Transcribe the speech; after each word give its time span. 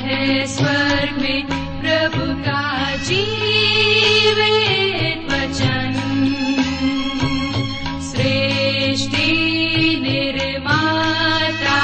है 0.00 0.46
स्वर्ग 0.46 1.22
में 1.22 1.46
प्रभु 1.80 2.42
का 2.42 2.66
वचन। 5.26 5.92
सृष्टि 8.02 9.26
निर्माता 10.02 11.80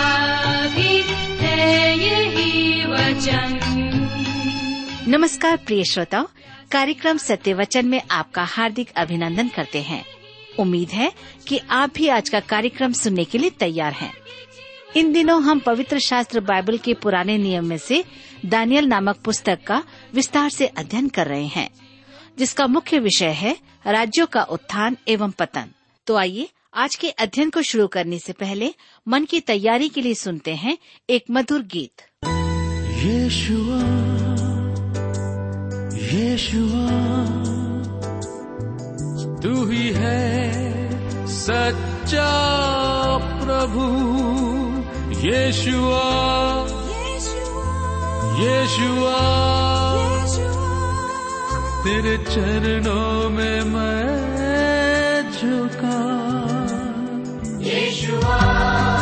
भी 0.66 1.02
है 1.40 1.98
यही 1.98 2.84
वचन। 2.86 3.58
नमस्कार 5.08 5.56
प्रिय 5.56 5.84
श्रोताओ 5.84 6.28
कार्यक्रम 6.72 7.16
सत्य 7.16 7.54
वचन 7.54 7.86
में 7.86 8.02
आपका 8.10 8.44
हार्दिक 8.44 8.90
अभिनंदन 8.96 9.48
करते 9.48 9.82
हैं। 9.82 10.04
उम्मीद 10.58 10.88
है 10.88 11.12
कि 11.48 11.60
आप 11.70 11.94
भी 11.94 12.08
आज 12.08 12.28
का 12.28 12.40
कार्यक्रम 12.40 12.92
सुनने 12.92 13.24
के 13.24 13.38
लिए 13.38 13.50
तैयार 13.50 13.92
हैं। 13.92 14.14
इन 14.96 15.12
दिनों 15.12 15.42
हम 15.42 15.58
पवित्र 15.58 15.98
शास्त्र 15.98 16.40
बाइबल 16.40 16.78
के 16.78 16.94
पुराने 16.94 17.38
नियम 17.38 17.66
में 17.66 17.78
से 17.78 18.04
दानियल 18.46 18.86
नामक 18.86 19.16
पुस्तक 19.16 19.58
का 19.66 19.84
विस्तार 20.14 20.50
से 20.50 20.66
अध्ययन 20.66 21.08
कर 21.08 21.26
रहे 21.26 21.46
हैं, 21.46 21.70
जिसका 22.38 22.66
मुख्य 22.66 22.98
विषय 22.98 23.30
है 23.30 23.56
राज्यों 23.86 24.26
का 24.26 24.42
उत्थान 24.42 24.96
एवं 25.08 25.30
पतन। 25.30 25.64
तो 26.06 26.16
आइए, 26.16 26.48
आज 26.74 26.94
के 26.94 27.10
अध्ययन 27.10 27.50
को 27.50 27.62
शुरू 27.62 27.86
करने 27.86 28.18
से 28.18 28.32
पहले 28.32 28.74
मन 29.08 29.24
की 29.24 29.40
तैयारी 29.40 29.88
के 29.88 30.00
लिए 30.00 30.14
सुनते 30.14 30.54
हैं 30.54 30.78
एक 31.10 31.24
मधुर 31.30 31.62
गीत। 31.62 32.02
तू 39.42 39.66
ही 39.66 39.88
है 39.88 40.52
सच्चा 41.26 42.28
प्रभु। 43.18 44.41
यीशुआ 45.24 46.32
Yeshua, 48.42 49.20
तेरे 51.84 52.16
चरणों 52.32 53.30
में 53.30 53.60
मैं 53.72 54.02
झुका। 55.36 55.98
यीशुआ 57.68 59.01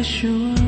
यीशुआ 0.00 0.59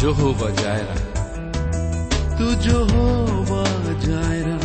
जो 0.00 0.12
हो 0.12 0.32
जायरा 0.50 0.96
तू 2.38 2.46
जो 2.64 2.78
हो 2.84 3.62
जायरा 4.00 4.56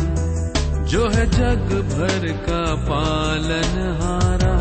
जो 0.84 1.08
है 1.08 1.24
जग 1.30 1.70
भर 1.90 2.26
का 2.46 2.62
पालन 2.88 3.78
हारा। 4.00 4.52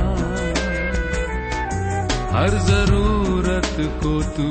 हर 2.31 2.58
ज़रूरत 2.68 3.76
को 4.04 4.14
तू 4.36 4.48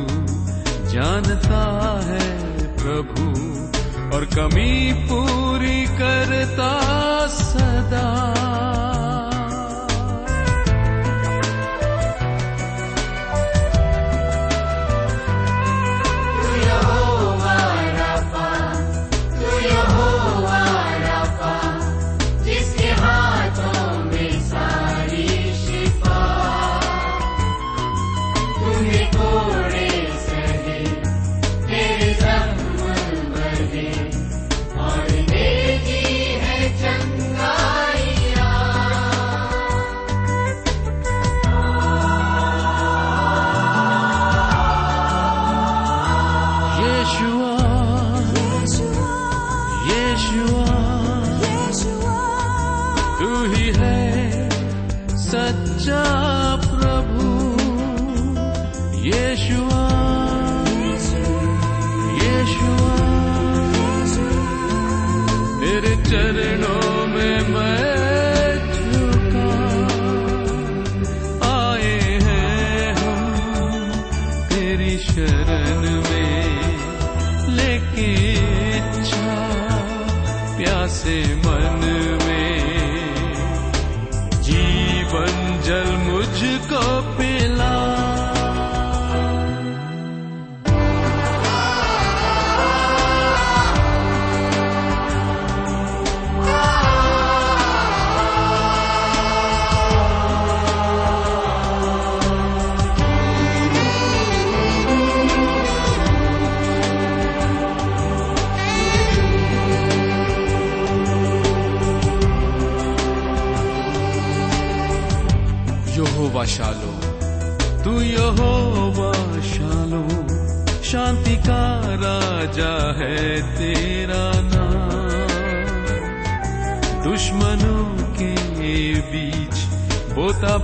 जानता 0.90 1.62
है 2.04 2.28
प्रभु, 2.76 3.26
और 4.16 4.24
कमी 4.34 4.92
पूरी 5.10 5.84
करता 5.98 6.72
सदा। 7.34 8.06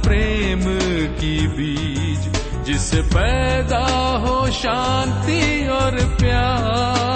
प्रेम 0.07 0.61
की 1.21 1.37
बीज 1.49 2.29
जिस 2.67 2.91
पैदा 3.15 3.85
हो 4.25 4.37
शांति 4.53 5.43
और 5.69 5.95
प्यार। 6.21 7.16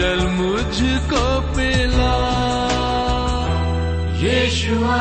जल 0.00 0.20
मुझको 0.36 1.24
पिला। 1.56 2.12
यीशुआ 4.20 5.00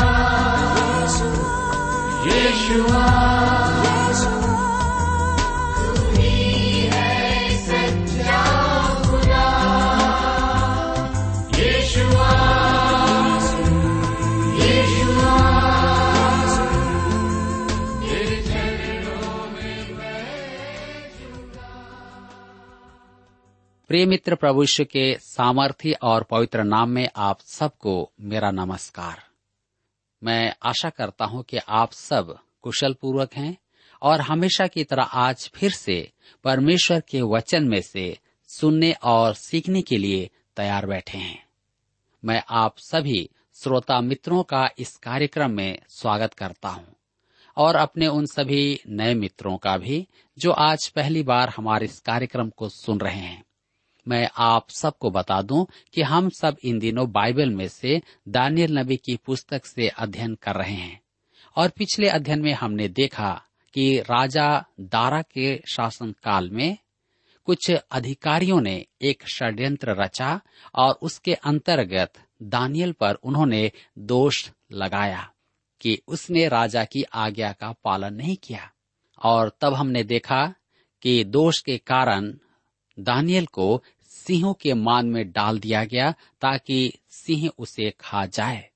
यीशुआ 2.28 3.59
प्रिय 23.90 24.06
मित्र 24.06 24.36
प्रभु 24.36 24.66
के 24.82 25.16
सामर्थ्य 25.16 25.92
और 26.04 26.24
पवित्र 26.24 26.64
नाम 26.64 26.90
में 26.90 27.10
आप 27.16 27.40
सबको 27.42 28.12
मेरा 28.22 28.52
नमस्कार। 28.52 29.24
मैं 30.24 30.56
आशा 30.64 30.90
करता 30.90 31.26
हूँ 31.26 31.44
कि 31.44 31.58
आप 31.58 31.92
सब 31.92 32.40
कुशल 32.62 32.94
पूर्वक 32.94 33.34
हैं 33.34 33.58
और 34.02 34.22
हमेशा 34.22 34.68
की 34.68 34.84
तरह 34.84 35.04
आज 35.04 35.52
फिर 35.56 35.72
से 35.72 36.12
परमेश्वर 36.44 37.00
के 37.00 37.22
वचन 37.22 37.64
में 37.64 37.82
से 37.82 38.18
सुनने 38.48 38.92
और 38.92 39.34
सीखने 39.34 39.82
के 39.82 39.98
लिए 39.98 40.30
तैयार 40.58 40.86
बैठे 40.86 41.18
हैं। 41.18 41.46
मैं 42.26 42.44
आप 42.50 42.76
सभी 42.78 43.30
श्रोता 43.64 44.02
मित्रों 44.02 44.44
का 44.44 44.70
इस 44.78 44.98
कार्यक्रम 44.98 45.52
में 45.52 45.80
स्वागत 45.90 46.34
करता 46.34 46.70
हूँ 46.70 46.96
और 47.58 47.76
अपने 47.76 48.08
उन 48.08 48.26
सभी 48.26 48.82
नए 48.88 49.14
मित्रों 49.14 49.58
का 49.58 49.78
भी 49.78 50.08
जो 50.38 50.52
आज 50.52 50.88
पहली 50.88 51.24
बार 51.24 51.50
हमारे 51.50 51.86
इस 51.86 52.00
कार्यक्रम 52.00 52.50
को 52.50 52.70
सुन 52.70 53.00
रहे 53.00 53.20
हैं। 53.20 53.44
मैं 54.10 54.30
आप 54.38 54.70
सबको 54.70 55.10
बता 55.10 55.42
दूँ 55.42 55.68
कि 55.94 56.02
हम 56.02 56.30
सब 56.30 56.58
इन 56.64 56.80
दिनों 56.80 57.12
बाइबल 57.12 57.50
में 57.50 57.68
से 57.68 58.02
दानियल 58.28 58.80
नबी 58.80 58.98
की 58.98 59.16
पुस्तक 59.16 59.66
से 59.66 59.88
अध्ययन 59.88 60.36
कर 60.36 60.56
रहे 60.56 60.74
हैं। 60.74 61.02
और 61.56 61.70
पिछले 61.70 62.10
अध्ययन 62.10 62.42
में 62.42 62.54
हमने 62.54 62.88
देखा 62.88 63.42
कि 63.74 64.00
राजा 64.00 64.66
दारा 64.80 65.22
के 65.22 65.62
शासन 65.74 66.12
काल 66.12 66.50
में 66.50 66.78
कुछ 67.46 67.72
अधिकारियों 67.72 68.62
ने 68.62 68.86
एक 69.02 69.24
षड्यंत्र 69.36 70.02
रचा 70.02 70.42
और 70.76 71.00
उसके 71.02 71.34
अंतर्गत 71.34 72.14
दानियल 72.44 72.92
पर 72.92 73.14
उन्होंने 73.14 73.72
दोष 73.98 74.50
लगाया 74.72 75.32
कि 75.82 76.00
उसने 76.08 76.48
राजा 76.48 76.84
की 76.84 77.04
आज्ञा 77.04 77.52
का 77.52 77.76
पालन 77.84 78.14
नहीं 78.14 78.36
किया। 78.36 78.72
और 79.24 79.58
तब 79.62 79.74
हमने 79.74 80.04
देखा 80.04 80.54
कि 81.02 81.24
दोष 81.24 81.60
के 81.60 81.78
कारण 81.78 82.34
दानियल 83.00 83.46
को 83.46 83.84
सिंहों 84.30 84.54
के 84.54 84.74
मान 84.74 85.06
में 85.06 85.32
डाल 85.32 85.60
दिया 85.60 85.84
गया 85.84 86.12
ताकि 86.12 86.94
सिंह 87.10 87.52
उसे 87.58 87.94
खा 88.00 88.26
जाए। 88.26 88.70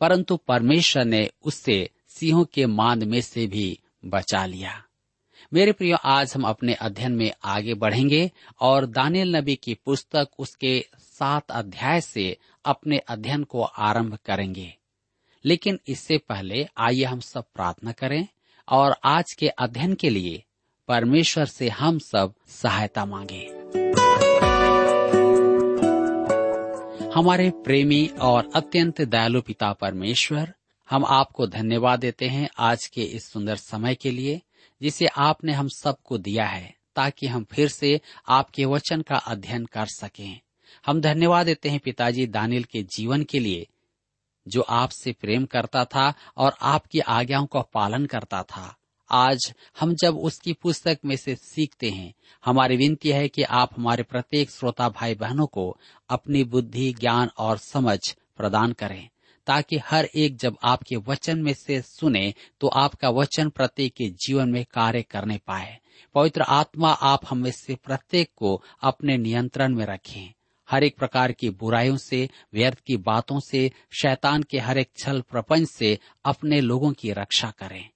परंतु 0.00 0.36
परमेश्वर 0.36 1.04
ने 1.04 1.30
उससे 1.42 1.90
सिंहों 2.08 2.44
के 2.44 2.66
मान 2.66 3.08
में 3.08 3.20
से 3.20 3.46
भी 3.46 3.78
बचा 4.04 4.46
लिया। 4.46 4.84
मेरे 5.52 5.72
प्रियो, 5.72 5.96
आज 5.96 6.32
हम 6.34 6.44
अपने 6.44 6.74
अध्ययन 6.74 7.12
में 7.12 7.32
आगे 7.44 7.74
बढ़ेंगे 7.74 8.30
और 8.60 8.86
दानियल 8.86 9.36
नबी 9.36 9.56
की 9.56 9.74
पुस्तक 9.74 10.28
उसके 10.38 10.84
सात 10.98 11.50
अध्याय 11.50 12.00
से 12.00 12.36
अपने 12.64 12.98
अध्ययन 12.98 13.44
को 13.44 13.62
आरंभ 13.62 14.18
करेंगे। 14.24 14.74
लेकिन 15.44 15.78
इससे 15.88 16.18
पहले 16.18 16.68
आइए 16.78 17.04
हम 17.04 17.20
सब 17.20 17.44
प्रार्थना 17.54 17.92
करें 17.92 18.28
और 18.68 18.96
आज 19.04 19.32
के 19.32 19.48
अध्ययन 19.48 19.94
के 19.94 20.10
लिए 20.10 20.44
परमेश्वर 20.88 21.44
से 21.44 21.68
हम 21.68 21.98
सब 21.98 22.34
सहायता 22.48 23.04
मांगे। 23.04 23.55
हमारे 27.16 27.50
प्रेमी 27.50 28.06
और 28.06 28.50
अत्यंत 28.54 29.00
दयालु 29.00 29.40
पिता 29.40 29.72
परमेश्वर, 29.72 30.54
हम 30.90 31.04
आपको 31.04 31.46
धन्यवाद 31.46 32.00
देते 32.00 32.28
हैं 32.28 32.48
आज 32.58 32.86
के 32.86 33.02
इस 33.02 33.32
सुंदर 33.32 33.56
समय 33.56 33.94
के 33.94 34.10
लिए, 34.10 34.42
जिसे 34.82 35.06
आपने 35.06 35.52
हम 35.52 35.68
सबको 35.68 36.18
दिया 36.18 36.46
है, 36.46 36.74
ताकि 36.96 37.26
हम 37.26 37.44
फिर 37.44 37.68
से 37.68 38.00
आपके 38.28 38.64
वचन 38.64 39.02
का 39.02 39.16
अध्ययन 39.16 39.64
कर 39.64 39.86
सकें। 39.86 40.40
हम 40.86 41.00
धन्यवाद 41.00 41.46
देते 41.46 41.68
हैं 41.68 41.80
पिताजी 41.80 42.26
दानिल 42.26 42.64
के 42.64 42.82
जीवन 42.82 43.22
के 43.22 43.38
लिए, 43.38 43.66
जो 44.48 44.60
आपसे 44.60 45.12
प्रेम 45.12 45.44
करता 45.46 45.84
था 45.84 46.14
और 46.36 46.56
आपकी 46.62 47.00
आज्ञाओं 47.00 47.46
का 47.46 47.60
पालन 47.60 48.06
करता 48.06 48.42
था। 48.42 48.76
आज 49.10 49.54
हम 49.80 49.94
जब 49.94 50.16
उसकी 50.18 50.52
पुस्तक 50.52 50.98
में 51.04 51.16
से 51.16 51.34
सीखते 51.34 51.90
हैं, 51.90 52.12
हमारी 52.44 52.76
विनती 52.76 53.10
है 53.10 53.28
कि 53.28 53.42
आप 53.42 53.70
हमारे 53.76 54.02
प्रत्येक 54.02 54.50
श्रोता 54.50 54.88
भाई 54.88 55.14
बहनों 55.14 55.46
को 55.46 55.76
अपनी 56.08 56.44
बुद्धि, 56.44 56.92
ज्ञान 56.92 57.30
और 57.38 57.58
समझ 57.58 57.98
प्रदान 58.36 58.72
करें, 58.72 59.08
ताकि 59.46 59.78
हर 59.78 60.04
एक 60.04 60.36
जब 60.36 60.56
आपके 60.64 60.96
वचन 60.96 61.38
में 61.38 61.54
से 61.54 61.80
सुने 61.80 62.34
तो 62.60 62.68
आपका 62.68 63.10
वचन 63.10 63.48
प्रत्येक 63.48 63.94
के 63.94 64.08
जीवन 64.08 64.48
में 64.48 64.64
कार्य 64.64 65.02
करने 65.02 65.38
पाए। 65.46 65.78
पवित्र 66.14 66.42
आत्मा 66.42 66.92
आप 66.92 67.20
हमें 67.30 67.50
से 67.50 67.74
प्रत्येक 67.74 68.30
को 68.36 68.62
अपने 68.82 69.16
नियंत्रण 69.16 69.74
में 69.74 69.84
रखें। 69.86 70.32
हर 70.70 70.84
एक 70.84 70.96
प्रकार 70.96 71.32
की 71.32 71.50
बुराइयों 71.50 71.96
से, 71.96 72.28
व्यर्थ 72.54 72.80
की 72.80 72.96
बातों 72.96 73.40
से, 73.40 73.70
शैतान 73.90 74.42
के 74.42 74.58
हर 74.58 74.78
एक 74.78 74.90
छल 74.98 75.20
प्रपंच 75.20 75.68
से 75.68 75.98
अपने 76.24 76.60
लोगों 76.60 76.92
की 76.92 77.12
रक्षा 77.12 77.50
करें। 77.50 77.88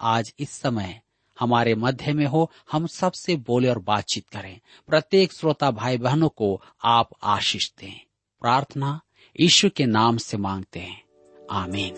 आज 0.00 0.34
इस 0.38 0.50
समय 0.50 1.00
हमारे 1.40 1.74
मध्य 1.74 2.12
में 2.12 2.26
हो, 2.26 2.50
हम 2.72 2.86
सबसे 2.86 3.36
बोले 3.36 3.68
और 3.68 3.78
बातचीत 3.78 4.28
करें। 4.28 4.60
प्रत्येक 4.88 5.32
श्रोता 5.32 5.70
भाई 5.70 5.98
बहनों 5.98 6.28
को 6.28 6.62
आप 6.84 7.10
आशीष 7.22 7.70
दें। 7.70 8.00
प्रार्थना 8.40 9.00
ईश्वर 9.40 9.70
के 9.70 9.86
नाम 9.86 10.16
से 10.16 10.36
मांगते 10.36 10.80
हैं। 10.80 11.02
आमीन। 11.50 11.94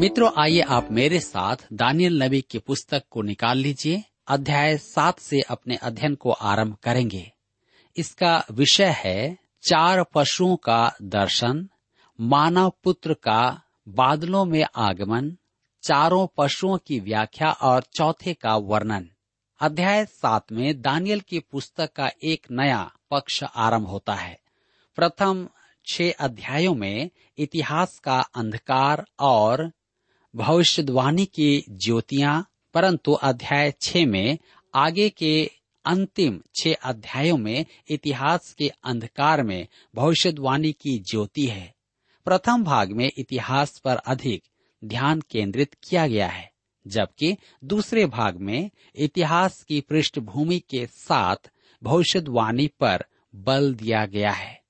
मित्रों, 0.00 0.30
आइए 0.38 0.60
आप 0.60 0.88
मेरे 0.90 1.20
साथ 1.20 1.56
दानियल 1.72 2.22
नबी 2.22 2.40
की 2.40 2.58
पुस्तक 2.58 3.02
को 3.10 3.22
निकाल 3.22 3.58
लीजिए। 3.58 4.04
अध्याय 4.28 4.78
सात 4.78 5.18
से 5.18 5.40
अपने 5.40 5.76
अध्ययन 5.76 6.14
को 6.14 6.30
आरंभ 6.30 6.76
करेंगे। 6.82 7.32
इसका 7.96 8.44
विषय 8.50 8.94
है, 8.98 9.38
चार 9.62 10.04
पशुओं 10.14 10.56
का 10.56 10.96
दर्शन, 11.02 11.68
मानव 12.20 12.72
पुत्र 12.84 13.14
का 13.14 13.62
बादलों 13.88 14.44
में 14.44 14.64
आगमन, 14.76 15.36
चारों 15.82 16.26
पशुओं 16.36 16.78
की 16.78 17.00
व्याख्या 17.00 17.50
और 17.50 17.82
चौथे 17.82 18.34
का 18.34 18.56
वर्णन। 18.56 19.10
अध्याय 19.60 20.04
सात 20.04 20.52
में 20.52 20.80
दानियल 20.80 21.20
की 21.20 21.38
पुस्तक 21.38 21.92
का 21.92 22.10
एक 22.22 22.46
नया 22.50 22.92
पक्ष 23.10 23.44
आरंभ 23.44 23.86
होता 23.86 24.14
है। 24.14 24.40
प्रथम 24.96 25.48
छह 25.86 26.10
अध्यायों 26.10 26.74
में 26.74 27.10
इतिहास 27.38 27.98
का 27.98 28.20
अंधकार 28.20 29.06
और 29.20 29.72
भविष्यवाणी 30.36 31.26
की 31.26 31.64
ज्योतियाँ, 31.70 32.50
परंतु 32.74 33.12
अध्याय 33.12 33.74
छह 33.82 34.06
में 34.06 34.38
आगे 34.74 35.10
के 35.10 35.50
अंतिम 35.84 36.40
छह 36.56 36.74
अध्यायों 36.74 37.38
में 37.38 37.66
इतिहास 37.88 38.52
के 38.52 38.68
अंधकार 38.84 39.42
में 39.42 39.66
भविष्यवाणी 39.94 40.72
की 40.72 40.98
ज्योति 40.98 41.46
है। 41.46 41.77
प्रथम 42.28 42.64
भाग 42.64 42.92
में 42.92 43.10
इतिहास 43.18 43.78
पर 43.78 43.96
अधिक 43.96 44.42
ध्यान 44.84 45.20
केंद्रित 45.20 45.74
किया 45.74 46.06
गया 46.06 46.28
है, 46.28 46.50
जबकि 46.86 47.36
दूसरे 47.64 48.06
भाग 48.06 48.36
में 48.36 48.70
इतिहास 48.94 49.62
की 49.62 49.80
पृष्ठभूमि 49.80 50.58
के 50.58 50.86
साथ 50.86 51.36
भविष्यवाणी 51.82 52.66
पर 52.66 53.04
बल 53.34 53.74
दिया 53.74 54.06
गया 54.06 54.30
है। 54.30 54.62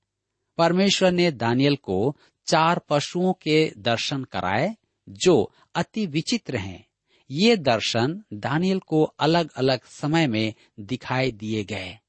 परमेश्वर 0.57 1.11
ने 1.11 1.31
दानियल 1.31 1.75
को 1.75 2.15
चार 2.47 2.81
पशुओं 2.89 3.33
के 3.33 3.73
दर्शन 3.77 4.23
कराए, 4.23 4.75
जो 5.09 5.51
अति 5.75 6.05
विचित्र 6.05 6.57
हैं। 6.57 6.85
ये 7.31 7.57
दर्शन 7.57 8.23
दानियल 8.33 8.79
को 8.79 9.03
अलग 9.03 9.51
अलग 9.51 9.83
समय 9.83 10.27
में 10.27 10.53
दिखाई 10.79 11.31
दिए 11.31 11.63
गए। 11.63 11.99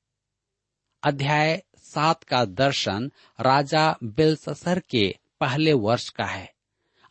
अध्याय 1.03 1.63
सात 1.77 2.25
का 2.25 2.45
दर्शन 2.45 3.13
राजा 3.41 3.97
बिलससर 4.05 4.79
के 4.79 5.17
पहले 5.41 5.73
वर्ष 5.73 6.09
का 6.09 6.25
है। 6.25 6.53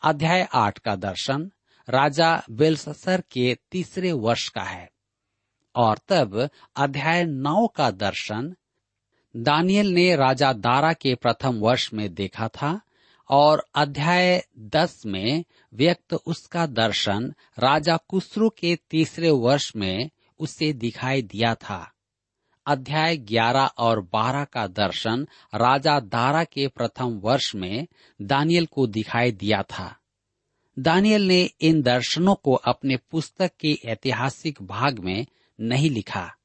अध्याय 0.02 0.48
आठ 0.54 0.80
का 0.80 0.96
दर्शन, 0.96 1.52
राजा 1.90 2.44
बेलससर 2.52 3.24
के 3.32 3.58
तीसरे 3.72 4.12
वर्ष 4.12 4.50
का 4.50 4.62
है। 4.62 4.92
और 5.76 6.00
तब 6.08 6.50
अध्याय 6.76 7.24
नौ 7.24 7.68
का 7.68 7.92
दर्शन 7.92 8.56
दानियल 9.36 9.88
ने 9.88 10.16
राजा 10.16 10.54
दारा 10.54 10.94
के 10.94 11.16
प्रथम 11.16 11.60
वर्ष 11.60 11.94
में 11.94 12.14
देखा 12.14 12.48
था, 12.48 12.82
और 13.30 13.66
अध्याय 13.76 14.48
दस 14.60 15.06
में 15.06 15.44
व्यक्त 15.74 16.14
उसका 16.14 16.66
दर्शन 16.66 17.34
राजा 17.60 17.98
कुसरू 17.98 18.50
के 18.50 18.76
तीसरे 18.90 19.30
वर्ष 19.30 19.72
में 19.76 20.10
उसे 20.40 20.74
दिखाई 20.74 21.22
दिया 21.22 21.56
था। 21.56 21.92
अध्याय 22.70 23.16
ग्यारह 23.18 23.66
और 23.78 24.00
बारह 24.14 24.44
का 24.44 24.66
दर्शन 24.68 25.28
राजा 25.54 26.00
दारा 26.00 26.44
के 26.44 26.68
प्रथम 26.68 27.20
वर्ष 27.20 27.54
में 27.56 27.88
दानियल 28.22 28.66
को 28.66 28.88
दिखाई 28.88 29.32
दिया 29.32 29.62
था। 29.64 29.96
दानियल 30.78 31.22
ने 31.22 31.42
इन 31.62 31.82
दर्शनों 31.82 32.36
को 32.36 32.54
अपने 32.54 32.98
पुस्तक 33.12 33.52
के 33.60 33.72
ऐतिहासिक 33.86 34.62
भाग 34.62 35.00
में 35.00 35.26
नहीं 35.60 35.90
लिखा, 35.90 36.36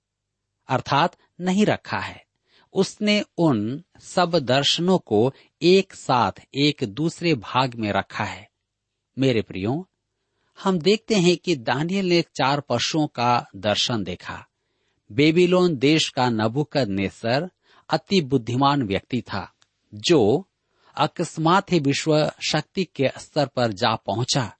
अर्थात 0.68 1.16
नहीं 1.40 1.66
रखा 1.66 1.98
है। 1.98 2.24
उसने 2.74 3.20
उन 3.38 3.82
सब 4.00 4.38
दर्शनों 4.38 4.98
को 4.98 5.32
एक 5.62 5.94
साथ 5.94 6.40
एक 6.54 6.84
दूसरे 6.84 7.34
भाग 7.34 7.74
में 7.74 7.90
रखा 7.92 8.24
है। 8.24 8.48
मेरे 9.16 9.42
प्रियो, 9.42 9.88
हम 10.58 10.78
देखते 10.78 11.14
हैं 11.14 11.36
कि 11.36 11.56
दानियल 11.56 12.08
ने 12.08 12.22
चार 12.22 12.60
पशुओं 12.60 13.06
का 13.06 13.46
दर्शन 13.56 14.04
देखा। 14.04 14.44
बेबीलोन 15.12 15.76
देश 15.76 16.08
का 16.08 16.30
नबुकद 16.30 16.88
नेसर 16.88 17.50
अति 17.90 18.20
बुद्धिमान 18.20 18.82
व्यक्ति 18.82 19.22
था, 19.22 19.52
जो 19.94 20.48
अकस्मात 20.96 21.72
ही 21.72 21.78
विश्व 21.78 22.32
शक्ति 22.48 22.84
के 22.84 23.08
स्तर 23.18 23.46
पर 23.46 23.72
जा 23.72 23.96
पहुँचा। 23.96 24.56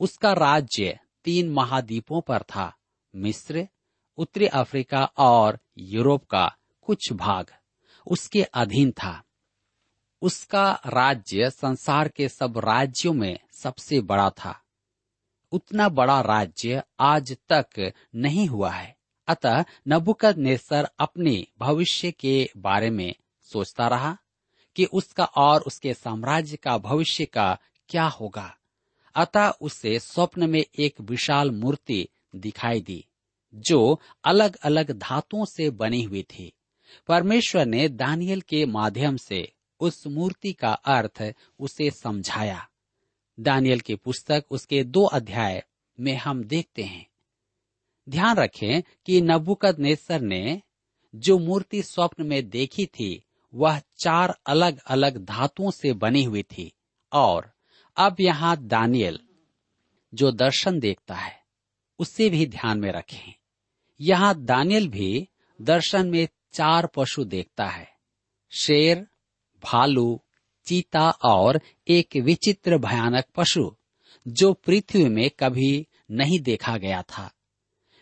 उसका 0.00 0.32
राज्य 0.32 0.98
तीन 1.24 1.50
महाद्वीपों 1.50 2.20
पर 2.20 2.42
था, 2.42 2.76
मिस्र, 3.16 3.68
उत्तरी 4.18 4.46
अफ्रीका 4.46 5.04
और 5.16 5.58
यूरोप 5.78 6.24
का 6.24 6.56
कुछ 6.82 7.12
भाग 7.12 7.46
उसके 8.06 8.42
अधीन 8.42 8.90
था। 8.90 9.22
उसका 10.22 10.80
राज्य 10.86 11.50
संसार 11.50 12.08
के 12.08 12.28
सब 12.28 12.58
राज्यों 12.58 13.12
में 13.12 13.38
सबसे 13.52 14.00
बड़ा 14.00 14.30
था। 14.30 14.60
उतना 15.52 15.88
बड़ा 15.88 16.20
राज्य 16.20 16.82
आज 17.00 17.36
तक 17.52 17.92
नहीं 18.14 18.46
हुआ 18.46 18.70
है। 18.70 18.97
अतः 19.28 19.64
नबुकद 19.88 20.38
नेसर 20.38 20.88
अपने 20.98 21.46
भविष्य 21.58 22.10
के 22.10 22.50
बारे 22.56 22.90
में 22.90 23.14
सोचता 23.42 23.88
रहा 23.88 24.18
कि 24.76 24.84
उसका 24.84 25.24
और 25.24 25.60
उसके 25.60 25.94
साम्राज्य 25.94 26.56
का 26.56 26.78
भविष्य 26.78 27.24
का 27.24 27.58
क्या 27.88 28.04
होगा। 28.04 28.56
अतः 29.14 29.48
उसे 29.48 29.98
स्वप्न 29.98 30.50
में 30.50 30.64
एक 30.78 31.00
विशाल 31.00 31.50
मूर्ति 31.50 32.08
दिखाई 32.36 32.80
दी, 32.80 33.04
जो 33.54 34.00
अलग 34.24 34.56
अलग 34.56 34.90
धातुओं 34.90 35.44
से 35.44 35.70
बनी 35.70 36.02
हुई 36.02 36.22
थी। 36.22 36.52
परमेश्वर 37.08 37.66
ने 37.66 37.88
दानियल 37.88 38.40
के 38.40 38.66
माध्यम 38.66 39.16
से 39.16 39.52
उस 39.80 40.06
मूर्ति 40.06 40.52
का 40.52 40.72
अर्थ 40.72 41.34
उसे 41.60 41.90
समझाया। 41.90 42.68
दानियल 43.40 43.80
की 43.80 43.94
पुस्तक 43.94 44.44
उसके 44.50 44.84
दो 44.84 45.04
अध्याय 45.04 45.64
में 46.00 46.16
हम 46.16 46.44
देखते 46.44 46.82
हैं। 46.82 47.06
ध्यान 48.08 48.36
रखें 48.36 48.82
कि 49.06 49.20
नबुकद 49.20 49.78
नेसर 49.78 50.20
ने 50.20 50.62
जो 51.14 51.38
मूर्ति 51.38 51.82
स्वप्न 51.82 52.26
में 52.26 52.48
देखी 52.48 52.86
थी, 52.86 53.24
वह 53.54 53.78
चार 53.78 54.38
अलग 54.46 54.78
अलग 54.78 55.24
धातुओं 55.24 55.70
से 55.70 55.92
बनी 55.92 56.24
हुई 56.24 56.42
थी। 56.42 56.72
और 57.12 57.52
अब 57.96 58.16
यहाँ 58.20 58.56
दानियल, 58.56 59.20
जो 60.14 60.32
दर्शन 60.32 60.80
देखता 60.80 61.14
है, 61.14 61.42
उसे 61.98 62.30
भी 62.30 62.46
ध्यान 62.46 62.78
में 62.78 62.92
रखें। 62.92 63.34
यहाँ 64.00 64.44
दानियल 64.44 64.88
भी 64.88 65.28
दर्शन 65.60 66.10
में 66.10 66.28
चार 66.52 66.86
पशु 66.86 67.24
देखता 67.24 67.66
है, 67.66 67.88
शेर, 68.50 69.06
भालू, 69.64 70.22
चीता 70.66 71.10
और 71.10 71.60
एक 71.88 72.16
विचित्र 72.16 72.78
भयानक 72.78 73.24
पशु, 73.36 73.76
जो 74.28 74.52
पृथ्वी 74.52 75.04
में 75.04 75.30
कभी 75.30 75.86
नहीं 76.10 76.40
देखा 76.40 76.76
गया 76.76 77.02
था। 77.02 77.34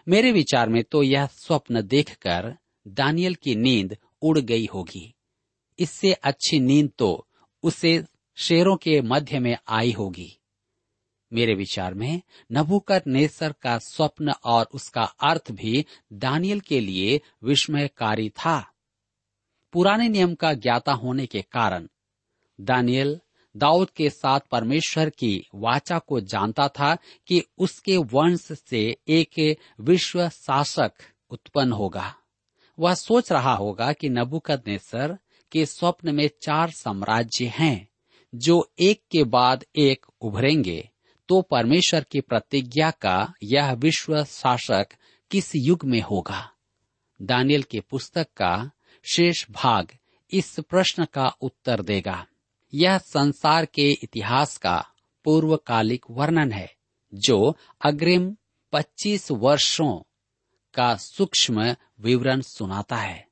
मेरे 0.08 0.32
विचार 0.32 0.68
में 0.68 0.82
तो 0.84 1.02
यह 1.02 1.26
स्वप्न 1.26 1.82
देखकर 1.82 2.56
दानियल 2.88 3.34
की 3.34 3.54
नींद 3.54 3.96
उड़ 4.22 4.38
गई 4.38 4.66
होगी। 4.74 5.14
इससे 5.78 6.12
अच्छी 6.12 6.60
नींद 6.60 6.90
तो 6.98 7.26
उसे 7.62 8.04
शेरों 8.36 8.76
के 8.76 9.00
मध्य 9.00 9.38
में 9.38 9.56
आई 9.68 9.92
होगी। 9.92 10.32
मेरे 11.32 11.54
विचार 11.54 11.94
में 11.94 12.20
नबुकर 12.52 13.02
नेसर 13.06 13.52
का 13.52 13.78
स्वप्न 13.78 14.32
और 14.44 14.68
उसका 14.74 15.02
अर्थ 15.02 15.50
भी 15.52 15.84
दानियल 16.12 16.60
के 16.60 16.80
लिए 16.80 17.20
विस्मयकारी 17.44 18.28
था। 18.28 18.72
पुराने 19.72 20.08
नियम 20.08 20.34
का 20.34 20.52
ज्ञाता 20.54 20.92
होने 20.92 21.26
के 21.26 21.42
कारण 21.42 21.88
दानियल 22.60 23.20
दाऊद 23.56 23.90
के 23.90 24.10
साथ 24.10 24.40
परमेश्वर 24.40 25.10
की 25.10 25.46
वाचा 25.54 25.98
को 25.98 26.20
जानता 26.20 26.68
था 26.68 26.96
कि 27.26 27.42
उसके 27.58 27.96
वंश 27.96 28.40
से 28.40 28.96
एक 29.08 29.56
विश्व 29.80 30.28
शासक 30.28 30.92
उत्पन्न 31.30 31.72
होगा। 31.72 32.14
वह 32.78 32.94
सोच 32.94 33.32
रहा 33.32 33.54
होगा 33.54 33.92
कि 33.92 34.08
नबुकद 34.08 34.80
के 35.52 35.66
स्वप्न 35.66 36.14
में 36.14 36.30
चार 36.42 36.70
साम्राज्य 36.70 37.46
हैं, 37.46 37.88
जो 38.34 38.72
एक 38.78 39.02
के 39.10 39.24
बाद 39.24 39.64
एक 39.76 40.06
उभरेंगे। 40.20 40.90
तो 41.28 41.42
परमेश्वर 41.42 42.04
की 42.10 42.20
प्रतिज्ञा 42.20 42.90
का 42.90 43.34
यह 43.42 43.72
विश्व 43.72 44.24
शासक 44.24 44.86
किस 45.30 45.52
युग 45.56 45.84
में 45.84 46.00
होगा? 46.00 46.50
दानियल 47.22 47.62
के 47.62 47.80
पुस्तक 47.80 48.26
का 48.36 48.70
शेष 49.12 49.50
भाग 49.50 49.88
इस 50.30 50.60
प्रश्न 50.60 51.04
का 51.04 51.26
उत्तर 51.40 51.82
देगा। 51.82 52.26
यह 52.74 52.98
संसार 52.98 53.64
के 53.64 53.92
इतिहास 53.92 54.58
का 54.58 54.86
पूर्वकालिक 55.24 56.06
वर्णन 56.10 56.52
है, 56.52 56.76
जो 57.14 57.56
अग्रिम 57.84 58.36
25 58.72 59.30
वर्षों 59.30 60.00
का 60.74 60.96
सूक्ष्म 60.96 61.76
विवरण 62.00 62.40
सुनाता 62.40 62.96
है। 62.96 63.28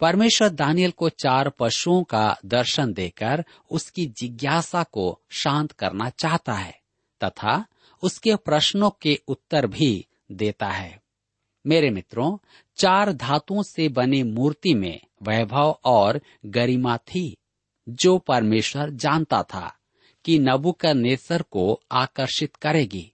परमेश्वर 0.00 0.48
दानियल 0.48 0.90
को 0.90 1.08
चार 1.08 1.48
पशुओं 1.48 2.04
का 2.04 2.36
दर्शन 2.44 2.92
देकर 2.92 3.44
उसकी 3.70 4.06
जिज्ञासा 4.06 4.82
को 4.82 5.20
शांत 5.30 5.72
करना 5.72 6.10
चाहता 6.10 6.52
है, 6.52 6.80
तथा 7.24 7.66
उसके 8.02 8.36
प्रश्नों 8.36 8.90
के 8.90 9.20
उत्तर 9.28 9.66
भी 9.66 10.06
देता 10.32 10.66
है। 10.66 11.02
मेरे 11.66 11.90
मित्रों, 11.90 12.38
चार 12.76 13.12
धातुओं 13.12 13.62
से 13.62 13.88
बनी 13.88 14.22
मूर्ति 14.22 14.74
में 14.74 15.00
वैभव 15.22 15.80
और 15.84 16.20
गरिमा 16.46 16.96
थी। 16.96 17.36
जो 17.88 18.18
परमेश्वर 18.18 18.90
जानता 18.90 19.42
था 19.42 19.78
कि 20.24 20.38
नबुकनेसर 20.38 21.42
को 21.42 21.80
आकर्षित 21.92 22.56
करेगी। 22.56 23.12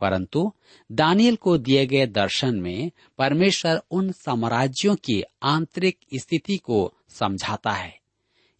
परंतु 0.00 0.52
दानियल 0.92 1.36
को 1.36 1.58
दिए 1.58 1.86
गए 1.86 2.06
दर्शन 2.06 2.54
में 2.54 2.90
परमेश्वर 3.18 3.82
उन 3.90 4.12
साम्राज्यों 4.12 4.94
की 4.94 5.22
आंतरिक 5.42 5.98
स्थिति 6.14 6.56
को 6.56 6.94
समझाता 7.08 7.70
है। 7.70 8.00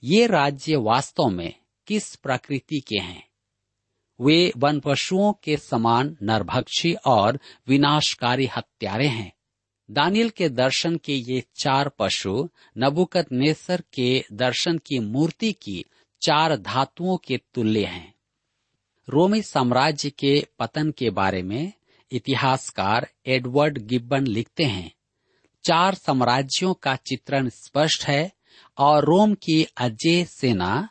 ये 0.05 0.27
राज्य 0.27 0.77
वास्तव 0.77 1.29
में 1.29 1.55
किस 1.87 2.17
प्रकृति 2.17 2.81
के 2.81 2.99
हैं? 2.99 3.29
वे 4.21 4.53
वन 4.57 4.81
पशुओं 4.81 5.33
के 5.33 5.57
समान 5.57 6.17
नरभक्षी 6.23 6.95
और 6.95 7.41
विनाशकारी 7.69 8.47
हत्यारे 8.47 9.09
हैं। 9.09 9.33
दानियल 9.91 10.31
के 10.31 10.49
दर्शन 10.49 10.97
के 10.97 11.15
ये 11.15 11.43
चार 11.57 11.89
पशु 11.89 12.49
नबुकत 12.79 13.33
नेसर 13.33 13.83
के 13.95 14.25
दर्शन 14.33 14.79
की 14.79 14.99
मूर्ति 14.99 15.53
की 15.53 15.85
चार 16.23 16.57
धातुओं 16.57 17.17
के 17.17 17.41
तुल्य 17.55 17.85
हैं। 17.85 18.15
रोमी 19.09 19.43
साम्राज्य 19.43 20.11
के 20.11 20.47
पतन 20.59 20.91
के 20.91 21.11
बारे 21.11 21.43
में 21.43 21.73
इतिहासकार 22.13 23.09
एडवर्ड 23.27 23.79
गिब्बन 23.79 24.27
लिखते 24.27 24.65
हैं, 24.65 24.93
चार 25.65 25.95
साम्राज्यों 25.95 26.75
का 26.75 26.97
चित्रण 26.97 27.49
स्पष्ट 27.49 28.05
है 28.05 28.33
और 28.79 29.05
रोम 29.05 29.35
की 29.35 29.67
अजय 29.77 30.25
सेना 30.25 30.89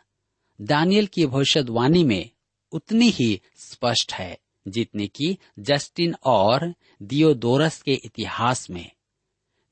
दानियल 0.62 1.08
की 1.08 1.26
भविष्यवाणी 1.26 2.04
में 2.04 2.30
उतनी 2.72 3.10
ही 3.10 3.42
स्पष्ट 3.56 4.14
है। 4.14 4.41
जितनी 4.68 5.08
कि 5.08 5.38
जस्टिन 5.60 6.16
और 6.26 6.74
दियोदोरस 7.04 7.82
के 7.82 7.94
इतिहास 7.94 8.70
में। 8.70 8.92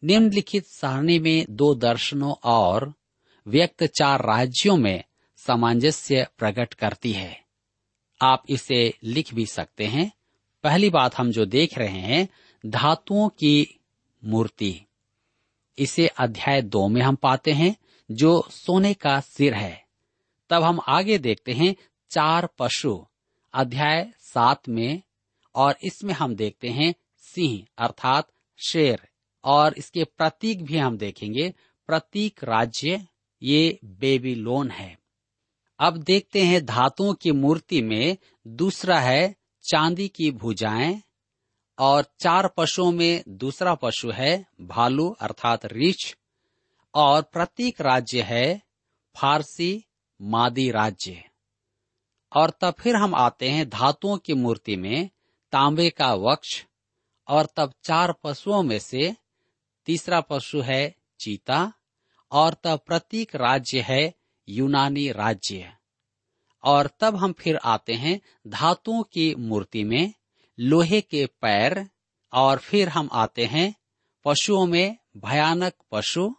निम्नलिखित 0.04 0.66
सारणी 0.66 1.20
में 1.20 1.46
दो 1.50 1.76
दर्शनों 1.76 2.34
और 2.44 2.94
व्यक्त 3.48 3.84
चार 3.84 4.26
राज्यों 4.26 4.78
में 4.78 5.04
सामंजस्य 5.38 6.28
प्रकट 6.38 6.74
करती 6.74 7.12
है। 7.12 7.44
आप 8.22 8.44
इसे 8.50 8.94
लिख 9.04 9.34
भी 9.34 9.46
सकते 9.46 9.86
हैं। 9.86 10.12
पहली 10.64 10.90
बात 10.90 11.16
हम 11.16 11.32
जो 11.32 11.46
देख 11.46 11.78
रहे 11.78 12.00
हैं, 12.00 12.30
धातुओं 12.66 13.30
की 13.30 13.80
मूर्ति। 14.26 14.82
इसे 15.78 16.08
अध्याय 16.08 16.62
दो 16.62 16.88
में 16.88 17.02
हम 17.02 17.16
पाते 17.16 17.52
हैं, 17.52 17.76
जो 18.12 18.48
सोने 18.52 18.94
का 18.94 19.20
सिर 19.20 19.54
है। 19.54 19.86
तब 20.50 20.64
हम 20.64 20.80
आगे 20.88 21.18
देखते 21.18 21.54
हैं, 21.54 21.76
चार 22.10 22.50
पशु। 22.60 23.06
अध्याय 23.54 24.14
सात 24.20 24.70
में, 24.70 25.02
और 25.56 25.78
इसमें 25.84 26.14
हम 26.14 26.36
देखते 26.36 26.70
हैं 26.70 26.94
सिंह, 27.18 27.66
अर्थात 27.78 28.32
शेर, 28.58 29.08
और 29.44 29.74
इसके 29.78 30.04
प्रतीक 30.04 30.64
भी 30.64 30.78
हम 30.78 30.98
देखेंगे। 30.98 31.54
प्रतीक 31.88 32.44
राज्य, 32.44 33.08
ये 33.44 33.80
बेबीलोन 33.86 34.72
है। 34.72 35.00
अब 35.80 35.98
देखते 35.98 36.44
हैं 36.44 36.66
धातुओं 36.66 37.14
की 37.14 37.32
मूर्ति 37.32 37.82
में 37.82 38.18
दूसरा 38.48 39.00
है 39.00 39.36
चांदी 39.64 40.08
की 40.08 40.32
भुजाएँ, 40.32 41.02
और 41.80 42.06
चार 42.20 42.48
पशुओं 42.48 42.92
में 42.92 43.24
दूसरा 43.28 43.76
पशु 43.76 44.12
है 44.12 44.46
भालू, 44.62 45.10
अर्थात 45.10 45.66
रीछ, 45.66 46.18
और 46.94 47.22
प्रतीक 47.22 47.82
राज्य 47.82 48.22
है 48.22 48.62
फारसी 49.18 49.86
मादी 50.22 50.72
राज्य। 50.72 51.29
और 52.36 52.50
तब 52.62 52.74
फिर 52.80 52.96
हम 52.96 53.16
आते 53.16 53.50
हैं 53.50 53.70
धातुओं 53.70 54.18
की 54.18 54.34
मूर्ति 54.34 54.76
में, 54.76 55.10
तांबे 55.52 55.90
का 55.90 56.14
वक्ष, 56.14 56.66
और 57.28 57.46
तब 57.46 57.74
चार 57.84 58.14
पशुओं 58.24 58.64
में 58.64 58.80
से 58.80 59.16
तीसरा 59.86 60.22
पशु 60.22 60.62
है 60.62 60.96
चीता, 61.20 61.74
और 62.32 62.54
तब 62.54 62.80
प्रतीक 62.88 63.36
राज्य 63.36 63.82
है 63.82 64.14
यूनानी 64.50 65.12
राज्य। 65.12 65.74
और 66.64 66.90
तब 67.00 67.16
हम 67.16 67.34
फिर 67.34 67.58
आते 67.58 67.94
हैं 67.94 68.22
धातुओं 68.48 69.04
की 69.04 69.36
मूर्ति 69.36 69.84
में, 69.84 70.14
लोहे 70.60 71.02
के 71.02 71.26
पैर, 71.26 71.90
और 72.34 72.58
फिर 72.58 72.90
हम 72.90 73.10
आते 73.12 73.46
हैं 73.46 73.76
पशुओं 74.26 74.66
में 74.66 74.98
भयानक 75.18 75.74
पशु, 75.92 76.36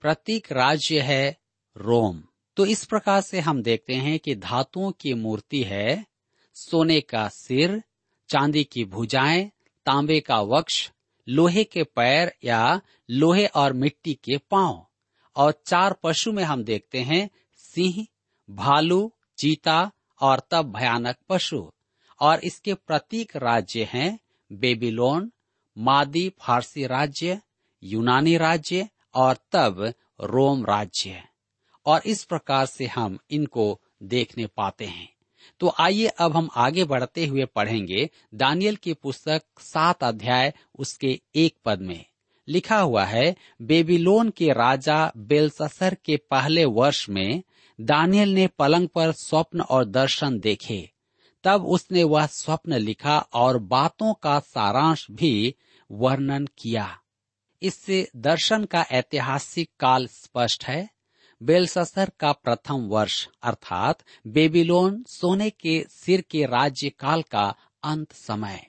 प्रतीक 0.00 0.52
राज्य 0.52 1.00
है 1.00 1.40
रोम। 1.76 2.22
तो 2.56 2.66
इस 2.66 2.84
प्रकार 2.84 3.20
से 3.20 3.40
हम 3.40 3.62
देखते 3.62 3.94
हैं 3.94 4.18
कि 4.18 4.34
धातुओं 4.34 4.92
की 4.92 5.14
मूर्ति 5.14 5.62
है, 5.62 6.06
सोने 6.54 7.00
का 7.00 7.28
सिर, 7.28 7.82
चांदी 8.28 8.64
की 8.64 8.84
भुजाएँ, 8.84 9.50
तांबे 9.86 10.20
का 10.20 10.40
वक्ष, 10.40 10.90
लोहे 11.28 11.64
के 11.64 11.82
पैर 11.82 12.32
या 12.44 12.80
लोहे 13.10 13.46
और 13.46 13.72
मिट्टी 13.72 14.14
के 14.14 14.38
पाँव। 14.50 14.86
और 15.36 15.62
चार 15.66 15.96
पशु 16.02 16.32
में 16.32 16.44
हम 16.44 16.64
देखते 16.64 17.00
हैं, 17.00 17.30
सिंह, 17.56 18.06
भालू, 18.50 19.12
चीता 19.38 19.92
और 20.20 20.42
तब 20.50 20.72
भयानक 20.72 21.16
पशु। 21.28 21.72
और 22.20 22.38
इसके 22.38 22.74
प्रतीक 22.74 23.36
राज्य 23.36 23.88
हैं, 23.92 24.18
बेबीलोन, 24.52 25.32
मादी 25.78 26.32
फारसी 26.40 26.86
राज्य, 26.86 27.40
यूनानी 27.84 28.36
राज्य 28.36 28.88
और 29.14 29.36
तब 29.52 29.94
रोम 30.20 30.64
राज्य। 30.64 31.31
और 31.86 32.02
इस 32.06 32.24
प्रकार 32.24 32.66
से 32.66 32.86
हम 32.86 33.18
इनको 33.30 33.80
देखने 34.02 34.46
पाते 34.46 34.84
हैं। 34.84 35.12
तो 35.60 35.74
आइए 35.80 36.06
अब 36.06 36.36
हम 36.36 36.48
आगे 36.56 36.84
बढ़ते 36.84 37.26
हुए 37.26 37.44
पढ़ेंगे 37.44 38.10
दानियल 38.34 38.76
की 38.76 38.94
पुस्तक 38.94 39.42
सात 39.60 40.04
अध्याय 40.04 40.54
उसके 40.78 41.20
एक 41.34 41.56
पद 41.64 41.80
में। 41.80 42.04
लिखा 42.48 42.78
हुआ 42.78 43.04
है, 43.04 43.36
बेबीलोन 43.62 44.30
के 44.30 44.52
राजा 44.52 45.12
बेलससर 45.16 45.94
के 45.94 46.16
पहले 46.16 46.64
वर्ष 46.64 47.08
में 47.08 47.42
दानियल 47.80 48.28
ने 48.28 48.46
पलंग 48.46 48.88
पर 48.88 49.12
स्वप्न 49.12 49.60
और 49.60 49.84
दर्शन 49.84 50.38
देखे। 50.38 50.90
तब 51.44 51.66
उसने 51.66 52.04
वह 52.04 52.26
स्वप्न 52.26 52.72
लिखा 52.72 53.18
और 53.18 53.58
बातों 53.58 54.14
का 54.14 54.40
सारांश 54.40 55.06
भी 55.10 55.54
वर्णन 55.90 56.48
किया। 56.58 57.00
इससे 57.62 58.10
दर्शन 58.16 58.64
का 58.64 58.86
ऐतिहासिक 58.92 59.70
काल 59.80 60.06
स्पष्ट 60.06 60.64
है। 60.64 60.88
बेलससर 61.42 62.10
का 62.20 62.32
प्रथम 62.32 62.74
वर्ष, 62.74 63.28
अर्थात 63.42 64.04
बेबीलोन 64.26 65.04
सोने 65.08 65.50
के 65.50 65.84
सिर 65.90 66.20
के 66.20 66.44
राज्य 66.46 66.88
काल 66.88 67.22
का 67.22 67.54
अंत 67.82 68.12
समय। 68.12 68.66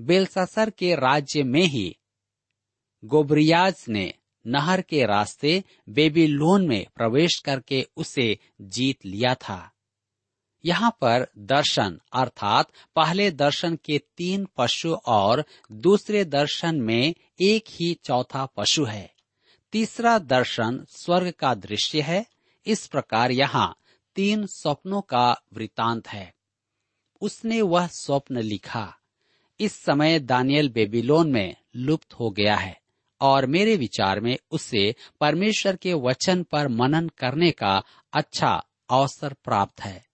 बेलससर 0.00 0.70
के 0.70 0.94
राज्य 0.94 1.42
में 1.42 1.62
ही 1.62 1.96
गोबरियाज 3.04 3.84
ने 3.88 4.14
नहर 4.46 4.80
के 4.80 5.06
रास्ते 5.06 5.64
बेबीलोन 5.88 6.68
में 6.68 6.86
प्रवेश 6.96 7.38
करके 7.44 7.86
उसे 7.96 8.38
जीत 8.60 9.06
लिया 9.06 9.34
था। 9.34 9.72
यहाँ 10.64 10.90
पर 10.90 11.26
दर्शन, 11.38 12.00
अर्थात 12.12 12.72
पहले 12.96 13.30
दर्शन 13.30 13.76
के 13.76 13.98
तीन 13.98 14.48
पशु 14.56 14.94
और 14.94 15.44
दूसरे 15.72 16.24
दर्शन 16.24 16.80
में 16.80 17.14
एक 17.40 17.64
ही 17.68 17.94
चौथा 18.04 18.46
पशु 18.46 18.84
है। 18.84 19.19
तीसरा 19.72 20.18
दर्शन 20.18 20.86
स्वर्ग 20.88 21.30
का 21.30 21.54
दृश्य 21.54 22.00
है। 22.00 22.26
इस 22.66 22.86
प्रकार 22.86 23.30
यहाँ 23.30 23.76
तीन 24.14 24.46
स्वप्नों 24.46 25.00
का 25.00 25.42
वृतांत 25.52 26.08
है। 26.08 26.34
उसने 27.20 27.62
वह 27.62 27.86
स्वप्न 27.86 28.38
लिखा। 28.38 28.96
इस 29.60 29.72
समय 29.72 30.18
दानियल 30.18 30.68
बेबीलोन 30.68 31.30
में 31.30 31.56
लुप्त 31.76 32.14
हो 32.14 32.30
गया 32.30 32.56
है 32.56 32.80
और 33.20 33.46
मेरे 33.46 33.76
विचार 33.76 34.20
में 34.20 34.38
उससे 34.50 34.94
परमेश्वर 35.20 35.76
के 35.76 35.94
वचन 35.94 36.42
पर 36.42 36.68
मनन 36.68 37.08
करने 37.08 37.50
का 37.50 37.82
अच्छा 38.12 38.64
अवसर 38.90 39.32
प्राप्त 39.32 39.80
है। 39.80 40.06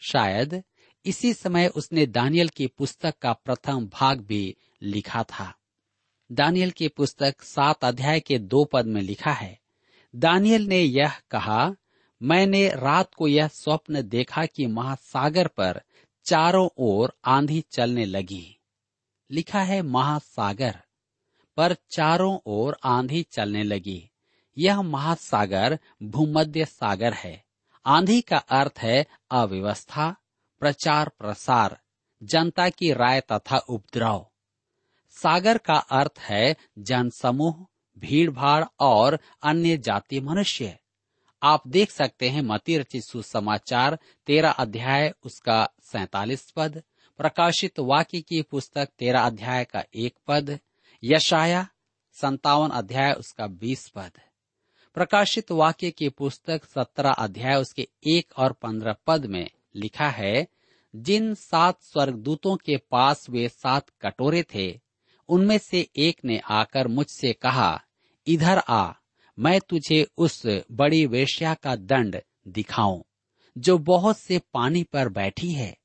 शायद 0.00 0.62
इसी 1.06 1.34
समय 1.34 1.66
उसने 1.66 2.06
दानियल 2.06 2.48
की 2.48 2.66
पुस्तक 2.66 3.14
का 3.22 3.32
प्रथम 3.32 3.86
भाग 3.86 4.20
भी 4.20 4.56
लिखा 4.82 5.22
था। 5.22 5.54
दानियल 6.32 6.70
की 6.70 6.88
पुस्तक 6.88 7.42
सात 7.42 7.84
अध्याय 7.84 8.20
के 8.20 8.38
दो 8.38 8.64
पद 8.64 8.86
में 8.86 9.02
लिखा 9.02 9.32
है। 9.32 9.60
दानियल 10.16 10.66
ने 10.66 10.78
यह 10.78 11.12
कहा, 11.30 11.74
मैंने 12.22 12.68
रात 12.68 13.14
को 13.14 13.28
यह 13.28 13.48
स्वप्न 13.48 14.02
देखा 14.02 14.46
कि 14.46 14.66
महासागर 14.66 15.46
पर 15.46 15.82
चारों 16.24 16.68
ओर 16.78 17.14
आंधी 17.24 17.64
चलने 17.70 18.04
लगी। 18.04 18.58
लिखा 19.30 19.62
है 19.62 19.82
महासागर 19.82 20.78
पर 21.56 21.74
चारों 21.74 22.38
ओर 22.46 22.76
आंधी 22.84 23.22
चलने 23.22 23.62
लगी। 23.62 24.10
यह 24.58 24.82
महासागर 24.82 25.78
भूमध्य 26.02 26.64
सागर 26.64 27.12
है। 27.12 27.44
आंधी 27.86 28.20
का 28.20 28.36
अर्थ 28.36 28.74
है 28.78 29.06
अव्यवस्था 29.30 30.16
प्रचार 30.60 31.08
प्रसार 31.08 31.80
जनता 32.22 32.68
की 32.68 32.92
राय 32.92 33.20
तथा 33.20 33.58
उपद्रव। 33.58 34.26
सागर 35.12 35.58
का 35.58 35.74
अर्थ 35.74 36.18
है 36.18 36.56
जनसमूह 36.78 37.66
भीड़ 37.98 38.30
भाड़ 38.30 38.64
और 38.80 39.18
अन्य 39.42 39.76
जाति 39.76 40.20
मनुष्य। 40.20 40.78
आप 41.42 41.68
देख 41.68 41.90
सकते 41.90 42.28
हैं 42.28 42.42
मती 42.42 42.78
रचित 42.78 43.04
सुसमाचार, 43.04 43.98
तेरा 44.26 44.50
अध्याय, 44.50 45.14
उसका 45.24 45.68
सैतालीस 45.82 46.50
पद, 46.50 46.82
प्रकाशित 47.18 47.78
वाक्य 47.78 48.20
की 48.20 48.42
पुस्तक 48.42 48.88
तेरह 48.98 49.20
अध्याय 49.20 49.64
का 49.64 49.84
एक 49.94 50.14
पद, 50.26 50.60
यशाया 51.04 51.68
संतावन 52.12 52.70
अध्याय, 52.70 53.12
उसका 53.12 53.46
बीस 53.46 53.88
पद। 53.88 54.12
प्रकाशित 54.94 55.52
वाक्य 55.52 55.90
की 55.90 56.08
पुस्तक, 56.08 56.64
सत्रह 56.64 57.10
अध्याय, 57.10 57.54
उसके 57.54 57.88
एक 58.06 58.32
और 58.36 58.52
पंद्रह 58.52 58.96
पद 59.06 59.26
में 59.26 59.50
लिखा 59.76 60.08
है, 60.08 60.46
जिन 60.96 61.34
सात 61.34 61.82
स्वर्गदूतों 61.82 62.56
के 62.56 62.76
पास 62.76 63.30
वे 63.30 63.48
सात 63.48 63.88
कटोरे 64.00 64.42
थे 64.54 64.81
उनमें 65.32 65.58
से 65.58 65.88
एक 65.96 66.24
ने 66.24 66.38
आकर 66.38 66.88
मुझसे 66.88 67.32
कहा, 67.32 67.82
इधर 68.26 68.58
आ, 68.58 68.92
मैं 69.38 69.60
तुझे 69.60 70.06
उस 70.18 70.42
बड़ी 70.72 71.06
वेश्या 71.06 71.54
का 71.54 71.76
दंड 71.76 72.20
दिखाऊँ, 72.48 73.04
जो 73.58 73.78
बहुत 73.78 74.18
से 74.18 74.38
पानी 74.54 74.82
पर 74.82 75.08
बैठी 75.08 75.52
है। 75.52 75.76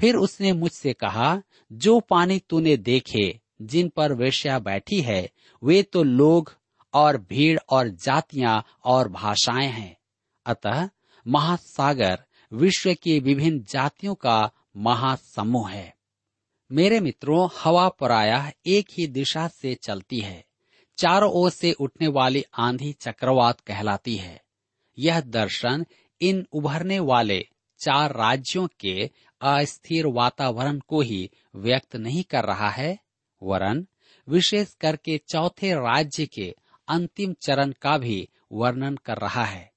फिर 0.00 0.14
उसने 0.14 0.52
मुझसे 0.52 0.92
कहा, 0.92 1.42
जो 1.72 2.00
पानी 2.00 2.38
तूने 2.38 2.76
देखे, 2.76 3.40
जिन 3.62 3.88
पर 3.88 4.12
वेश्या 4.12 4.58
बैठी 4.58 5.00
है, 5.00 5.30
वे 5.64 5.82
तो 5.82 6.02
लोग 6.02 6.54
और 6.94 7.18
भीड़ 7.18 7.58
और 7.70 7.88
जातियाँ 7.88 8.64
और 8.84 9.08
भाषाएँ 9.08 9.68
हैं। 9.68 9.96
अतः 10.46 10.88
महासागर 11.26 12.24
विश्व 12.52 12.94
की 12.94 13.20
विभिन्न 13.20 13.60
जातियों 13.60 14.14
का 14.14 14.50
महासमूह 14.76 15.70
है। 15.70 15.93
मेरे 16.72 17.00
मित्रों 17.00 17.48
हवा 17.62 17.88
प्रायः 17.88 18.52
एक 18.66 18.86
ही 18.90 19.06
दिशा 19.06 19.48
से 19.48 19.74
चलती 19.74 20.20
है। 20.20 20.44
चारों 20.96 21.32
ओर 21.32 21.50
से 21.50 21.72
उठने 21.72 22.08
वाली 22.08 22.44
आंधी 22.58 22.92
चक्रवात 22.92 23.60
कहलाती 23.60 24.16
है। 24.16 24.42
यह 24.98 25.20
दर्शन 25.20 25.86
इन 26.20 26.46
उभरने 26.52 26.98
वाले 26.98 27.48
चार 27.78 28.16
राज्यों 28.16 28.68
के 28.80 29.10
अस्थिर 29.40 30.06
वातावरण 30.06 30.78
को 30.78 31.00
ही 31.00 31.30
व्यक्त 31.54 31.96
नहीं 31.96 32.24
कर 32.24 32.44
रहा 32.44 32.70
है। 32.70 32.98
वरन 33.42 33.86
विशेष 34.28 34.74
करके 34.74 35.18
चौथे 35.18 35.74
राज्य 35.74 36.26
के 36.26 36.54
अंतिम 36.88 37.32
चरण 37.32 37.72
का 37.82 37.98
भी 37.98 38.28
वर्णन 38.52 38.96
कर 38.96 39.16
रहा 39.16 39.44
है 39.44 39.72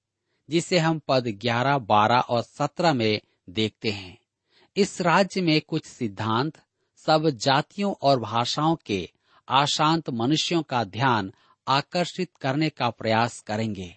जिसे 0.50 0.78
हम 0.78 1.02
पद 1.08 1.28
11, 1.28 1.78
12 1.78 2.20
और 2.20 2.42
17 2.42 2.94
में 2.94 3.22
देखते 3.50 3.90
हैं। 3.90 4.18
इस 4.76 5.02
राज्य 5.02 5.42
में 5.42 5.62
कुछ 5.62 5.86
सिद्धांत 5.86 6.58
सब 7.08 7.30
जातियों 7.30 7.94
और 8.02 8.20
भाषाओं 8.20 8.76
के 8.86 9.10
अशांत 9.48 10.10
मनुष्यों 10.10 10.62
का 10.62 10.84
ध्यान 10.84 11.34
आकर्षित 11.68 12.30
करने 12.42 12.70
का 12.70 12.90
प्रयास 12.90 13.40
करेंगे। 13.40 13.96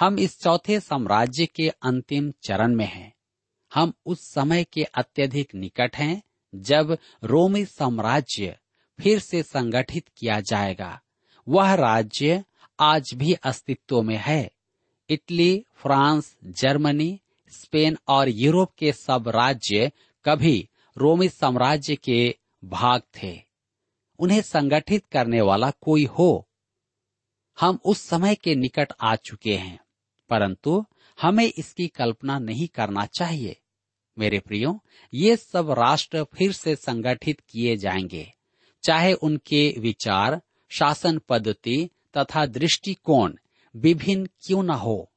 हम 0.00 0.18
इस 0.18 0.40
चौथे 0.40 0.80
साम्राज्य 0.80 1.46
के 1.46 1.68
अंतिम 1.68 2.30
चरण 2.30 2.74
में 2.74 2.86
हैं। 2.86 3.14
हम 3.74 3.92
उस 4.06 4.20
समय 4.34 4.64
के 4.64 4.82
अत्यधिक 4.82 5.54
निकट 5.54 5.96
हैं, 5.96 6.22
जब 6.54 6.98
रोमी 7.24 7.64
साम्राज्य 7.64 8.58
फिर 9.00 9.18
से 9.18 9.42
संगठित 9.42 10.08
किया 10.16 10.40
जाएगा। 10.40 11.00
वह 11.48 11.74
राज्य 11.74 12.44
आज 12.80 13.10
भी 13.14 13.32
अस्तित्व 13.32 14.02
में 14.02 14.16
है। 14.16 14.50
इटली, 15.08 15.64
फ्रांस, 15.74 16.36
जर्मनी, 16.44 17.20
स्पेन 17.48 17.98
और 18.08 18.28
यूरोप 18.28 18.70
के 18.78 18.92
सब 18.92 19.28
राज्य 19.28 19.92
कभी 20.24 20.68
रोमी 21.00 21.28
साम्राज्य 21.28 21.96
के 21.96 22.36
भाग 22.64 23.02
थे। 23.22 23.42
उन्हें 24.18 24.42
संगठित 24.42 25.06
करने 25.06 25.40
वाला 25.40 25.70
कोई 25.70 26.04
हो। 26.04 26.48
हम 27.60 27.78
उस 27.84 28.00
समय 28.00 28.34
के 28.34 28.54
निकट 28.54 28.92
आ 29.00 29.16
चुके 29.16 29.56
हैं, 29.56 29.80
परंतु 30.30 30.84
हमें 31.20 31.52
इसकी 31.58 31.88
कल्पना 31.88 32.38
नहीं 32.38 32.68
करना 32.68 33.06
चाहिए। 33.06 33.56
मेरे 34.18 34.38
प्रियो, 34.38 34.84
ये 35.14 35.36
सब 35.36 35.70
राष्ट्र 35.70 36.24
फिर 36.24 36.52
से 36.52 36.76
संगठित 36.76 37.40
किए 37.40 37.76
जाएँगे, 37.76 38.32
चाहे 38.82 39.12
उनके 39.12 39.74
विचार, 39.78 40.40
शासन 40.68 41.18
पद्धति 41.18 41.90
तथा 42.16 42.46
दृष्टिकोण 42.46 43.34
विभिन्न 43.76 44.28
क्यों 44.40 44.62
न 44.62 44.70
हो। 44.70 45.09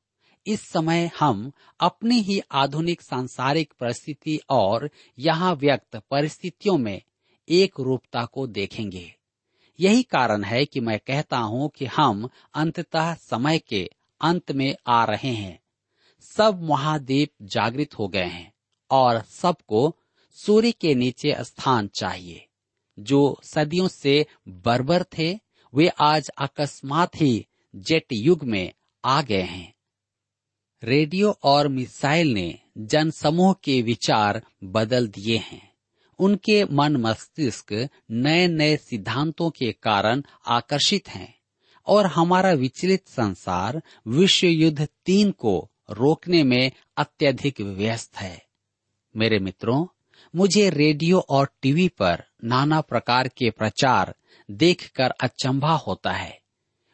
इस 0.47 0.61
समय 0.61 1.11
हम 1.19 1.51
अपनी 1.79 2.21
ही 2.21 2.41
आधुनिक 2.51 3.01
सांसारिक 3.01 3.73
परिस्थिति 3.79 4.39
और 4.49 4.89
यहाँ 5.19 5.55
व्यक्त 5.55 6.01
परिस्थितियों 6.11 6.77
में 6.77 7.01
एक 7.49 7.79
रूपता 7.79 8.25
को 8.25 8.47
देखेंगे। 8.47 9.15
यही 9.79 10.03
कारण 10.03 10.43
है 10.43 10.65
कि 10.65 10.79
मैं 10.79 10.99
कहता 10.99 11.37
हूँ 11.37 11.69
कि 11.69 11.85
हम 11.85 12.29
अंततः 12.53 13.13
समय 13.13 13.59
के 13.59 13.89
अंत 14.21 14.51
में 14.51 14.75
आ 14.87 15.05
रहे 15.05 15.31
हैं। 15.31 15.59
सब 16.21 16.63
महाद्वीप 16.63 17.29
जागृत 17.41 17.99
हो 17.99 18.07
गए 18.07 18.25
हैं 18.25 18.53
और 18.91 19.21
सबको 19.21 19.95
सूर्य 20.31 20.71
के 20.71 20.95
नीचे 20.95 21.35
स्थान 21.41 21.87
चाहिए। 21.87 22.47
जो 22.99 23.39
सदियों 23.43 23.87
से 23.87 24.25
बर्बर 24.47 25.03
थे, 25.03 25.39
वे 25.75 25.87
आज 25.87 26.29
अकस्मात 26.29 27.21
ही 27.21 27.47
जेट 27.75 28.05
युग 28.13 28.43
में 28.43 28.73
आ 29.05 29.21
गए 29.21 29.41
हैं। 29.41 29.72
रेडियो 30.83 31.39
और 31.43 31.67
मिसाइल 31.67 32.33
ने 32.33 32.59
जनसमूह 32.77 33.53
के 33.53 33.81
विचार 33.81 34.41
बदल 34.63 35.07
दिए 35.07 35.37
हैं। 35.37 35.73
उनके 36.19 36.65
मन 36.65 36.95
मस्तिष्क 36.95 37.89
नए 38.11 38.47
नए 38.47 38.77
सिद्धांतों 38.77 39.49
के 39.49 39.71
कारण 39.71 40.23
आकर्षित 40.47 41.09
हैं 41.09 41.35
और 41.87 42.05
हमारा 42.05 42.51
विचलित 42.51 43.07
संसार 43.07 43.81
विश्व 44.07 44.47
युद्ध 44.47 44.87
तीन 45.05 45.31
को 45.31 45.69
रोकने 45.89 46.43
में 46.43 46.71
अत्यधिक 46.97 47.61
व्यस्त 47.61 48.17
है। 48.17 48.45
मेरे 49.17 49.39
मित्रों, 49.39 49.85
मुझे 50.35 50.69
रेडियो 50.69 51.19
और 51.19 51.49
टीवी 51.61 51.87
पर 51.87 52.23
नाना 52.43 52.81
प्रकार 52.81 53.27
के 53.27 53.49
प्रचार 53.49 54.15
देखकर 54.51 55.09
अचंभा 55.09 55.73
होता 55.73 56.11
है। 56.11 56.39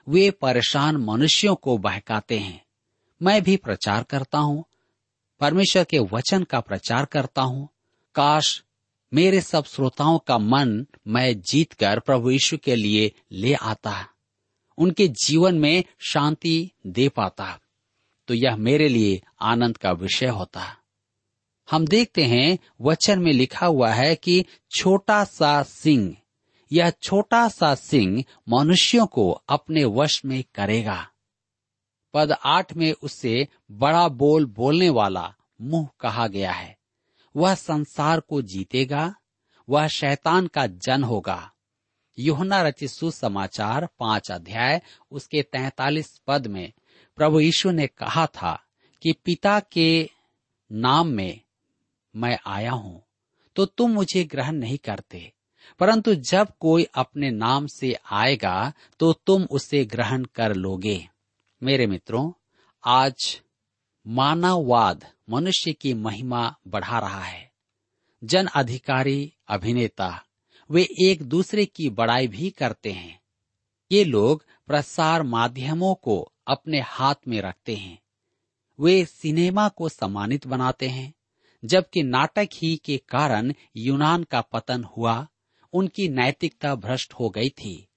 वे 0.10 0.32
परेशान 0.32 0.98
मनुष्यों 0.98 1.56
को 1.56 1.78
बहकाते 1.78 2.40
हैं। 2.40 2.69
मैं 3.22 3.42
भी 3.44 3.56
प्रचार 3.58 4.04
करता 4.04 4.38
हूँ, 4.38 4.64
परमेश्वर 5.42 5.84
के 5.84 6.00
वचन 6.14 6.44
का 6.44 6.60
प्रचार 6.60 7.06
करता 7.06 7.42
हूँ। 7.42 7.68
काश 8.16 8.62
मेरे 9.12 9.42
सब 9.42 9.66
श्रोताओं 9.66 10.18
का 10.20 10.38
मन 10.38 10.86
मैं 11.08 11.42
जीत 11.42 11.74
कर 11.74 12.00
प्रभु 12.00 12.32
यीशु 12.32 12.58
के 12.58 12.76
लिए 12.76 13.12
ले 13.32 13.54
आता, 13.54 13.94
उनके 14.78 15.08
जीवन 15.24 15.56
में 15.56 15.84
शांति 16.06 16.72
दे 16.88 17.08
पाता 17.10 17.58
तो 18.28 18.34
यह 18.34 18.56
मेरे 18.58 18.88
लिए 18.88 19.22
आनंद 19.42 19.78
का 19.78 19.92
विषय 19.92 20.28
होता। 20.28 20.66
हम 21.68 21.86
देखते 21.88 22.24
हैं, 22.24 22.58
वचन 22.82 23.20
में 23.20 23.32
लिखा 23.32 23.66
हुआ 23.66 23.90
है 23.92 24.16
कि 24.16 24.44
छोटा 24.72 25.24
सा 25.24 25.62
सिंह, 25.64 26.16
यह 26.72 26.90
छोटा 27.02 27.48
सा 27.48 27.74
सिंह 27.76 28.24
मनुष्यों 28.50 29.06
को 29.08 29.30
अपने 29.50 29.84
वश 29.86 30.24
में 30.26 30.44
करेगा। 30.56 31.08
पद 32.14 32.32
आठ 32.32 32.74
में 32.74 32.92
उससे 33.04 33.48
बड़ा 33.72 34.08
बोल 34.08 34.46
बोलने 34.46 34.90
वाला 34.90 35.34
मुँह 35.62 35.88
कहा 36.00 36.28
गया 36.28 36.52
है। 36.52 36.78
वह 37.36 37.56
संसार 37.56 38.20
को 38.20 38.42
जीतेगा, 38.42 39.16
वह 39.70 39.88
शैतान 39.88 40.48
का 40.48 40.66
जन 40.68 41.04
होगा। 41.04 41.52
योहना 42.18 42.62
रचित 42.62 42.90
सुसमाचार 42.90 43.88
पाँच 44.00 44.32
अध्याय, 44.32 44.82
उसके 45.12 45.42
तैतालीस 45.42 46.22
पद 46.28 46.48
में 46.48 46.72
प्रभु 47.18 47.40
यीशु 47.40 47.72
ने 47.72 47.88
कहा 47.88 48.26
था 48.26 48.54
कि 49.02 49.14
पिता 49.26 49.60
के 49.60 50.10
नाम 50.72 51.08
में 51.08 51.42
मैं 52.16 52.40
आया 52.46 52.72
हूँ 52.72 53.02
तो 53.56 53.66
तुम 53.66 53.92
मुझे 53.92 54.24
ग्रहण 54.24 54.56
नहीं 54.56 54.78
करते। 54.78 55.32
परंतु 55.80 56.16
जब 56.16 56.48
कोई 56.60 56.84
अपने 56.96 57.30
नाम 57.32 57.68
से 57.68 57.94
आएगा 58.12 58.74
तो 59.00 59.14
तुम 59.14 59.44
उसे 59.44 59.86
ग्रहण 59.86 60.24
कर 60.36 60.54
लोगे। 60.56 61.08
मेरे 61.64 61.88
मित्रों, 61.88 62.32
आज 62.84 63.42
मानववाद 64.08 65.06
मनुष्य 65.30 65.74
की 65.74 65.94
महिमा 65.94 66.56
बढ़ा 66.68 67.00
रहा 67.00 67.24
है। 67.24 67.52
जन 68.24 68.46
अधिकारी, 68.46 69.34
अभिनेता, 69.48 70.26
वे 70.72 70.88
एक 71.02 71.24
दूसरे 71.24 71.66
की 71.66 71.90
बड़ाई 71.90 72.28
भी 72.28 72.50
करते 72.50 72.92
हैं। 72.92 73.22
ये 73.92 74.04
लोग 74.04 74.46
प्रसार 74.68 75.24
माध्यमों 75.24 75.96
को 75.96 76.32
अपने 76.48 76.80
हाथ 76.80 77.16
में 77.28 77.42
रखते 77.42 77.76
हैं। 77.76 78.02
वे 78.80 79.06
सिनेमा 79.06 79.70
को 79.70 79.90
सम्मानित 79.90 80.48
बनाते 80.48 80.88
हैं, 80.88 81.14
जबकि 81.66 82.04
नाटक 82.04 82.50
ही 82.54 82.78
के 82.78 82.98
कारण 82.98 83.54
यूनान 83.78 84.24
का 84.24 84.42
पतन 84.42 84.84
हुआ, 84.84 85.28
उनकी 85.74 86.10
नैतिकता 86.10 86.76
भ्रष्ट 86.76 87.14
हो 87.14 87.30
गई 87.30 87.50
थी। 87.50 87.88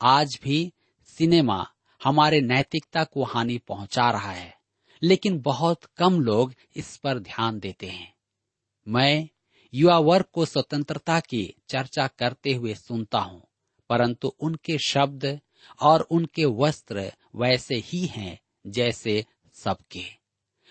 आज 0.00 0.40
भी 0.42 0.72
सिनेमा 1.04 1.70
हमारे 2.00 2.40
नैतिकता 2.40 3.04
को 3.04 3.24
हानि 3.24 3.58
पहुँचा 3.58 4.10
रहा 4.10 4.32
है, 4.32 4.54
लेकिन 5.02 5.40
बहुत 5.40 5.84
कम 5.96 6.20
लोग 6.20 6.54
इस 6.76 6.96
पर 6.96 7.18
ध्यान 7.18 7.58
देते 7.58 7.86
हैं। 7.86 8.12
मैं 8.86 9.28
युवा 9.72 9.98
वर्ग 9.98 10.24
को 10.32 10.44
स्वतंत्रता 10.44 11.18
की 11.20 11.42
चर्चा 11.68 12.06
करते 12.08 12.54
हुए 12.54 12.74
सुनता 12.74 13.18
हूँ, 13.18 13.42
परंतु 13.90 14.32
उनके 14.40 14.78
शब्द 14.78 15.38
और 15.80 16.00
उनके 16.00 16.44
वस्त्र 16.56 17.10
वैसे 17.36 17.76
ही 17.84 18.04
हैं 18.06 18.38
जैसे 18.66 19.24
सबके। 19.54 20.04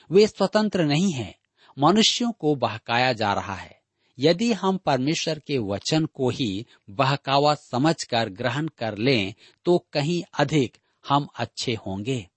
वे 0.09 0.27
स्वतंत्र 0.27 0.85
नहीं 0.85 1.11
हैं, 1.11 1.33
मनुष्यों 1.77 2.31
को 2.31 2.55
बहकाया 2.55 3.11
जा 3.13 3.33
रहा 3.33 3.55
है। 3.55 3.77
यदि 4.17 4.51
हम 4.53 4.77
परमेश्वर 4.77 5.39
के 5.39 5.57
वचन 5.57 6.05
को 6.05 6.29
ही 6.29 6.65
बहकावा 6.89 7.53
समझकर 7.55 8.29
ग्रहण 8.29 8.67
कर 8.77 8.97
लें 8.97 9.33
तो 9.65 9.77
कहीं 9.93 10.21
अधिक 10.39 10.77
हम 11.09 11.27
अच्छे 11.35 11.75
होंगे। 11.75 12.29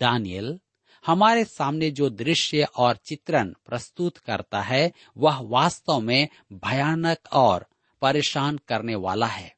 दानियल, 0.00 0.60
हमारे 1.06 1.44
सामने 1.44 1.90
जो 1.90 2.10
दृश्य 2.10 2.64
और 2.76 2.96
चित्रण 2.96 3.54
प्रस्तुत 3.66 4.16
करता 4.16 4.60
है, 4.60 4.92
वह 5.16 5.38
वास्तव 5.38 6.00
में 6.00 6.28
भयानक 6.52 7.18
और 7.32 7.66
परेशान 8.02 8.58
करने 8.68 8.94
वाला 8.94 9.26
है। 9.26 9.56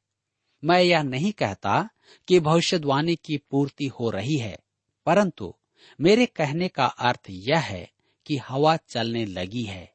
मैं 0.65 0.83
यह 0.83 1.03
नहीं 1.03 1.33
कहता 1.33 1.89
कि 2.29 2.41
भविष्यवाणी 2.41 3.17
की 3.17 3.37
पूर्ति 3.37 3.87
हो 3.87 4.11
रही 4.11 4.37
है, 4.37 4.59
परंतु 5.07 5.55
मेरे 6.01 6.27
कहने 6.27 6.69
का 6.69 6.87
अर्थ 6.87 7.23
यह 7.31 7.59
है 7.59 7.91
कि 8.27 8.37
हवा 8.37 8.77
चलने 8.77 9.25
लगी 9.27 9.63
है। 9.63 9.95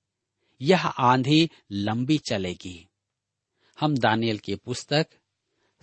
यह 0.62 0.88
आंधी 0.88 1.50
लंबी 1.72 2.18
चलेगी। 2.18 2.90
हम 3.80 3.98
दानियल 3.98 4.38
की 4.38 4.56
पुस्तक, 4.56 5.08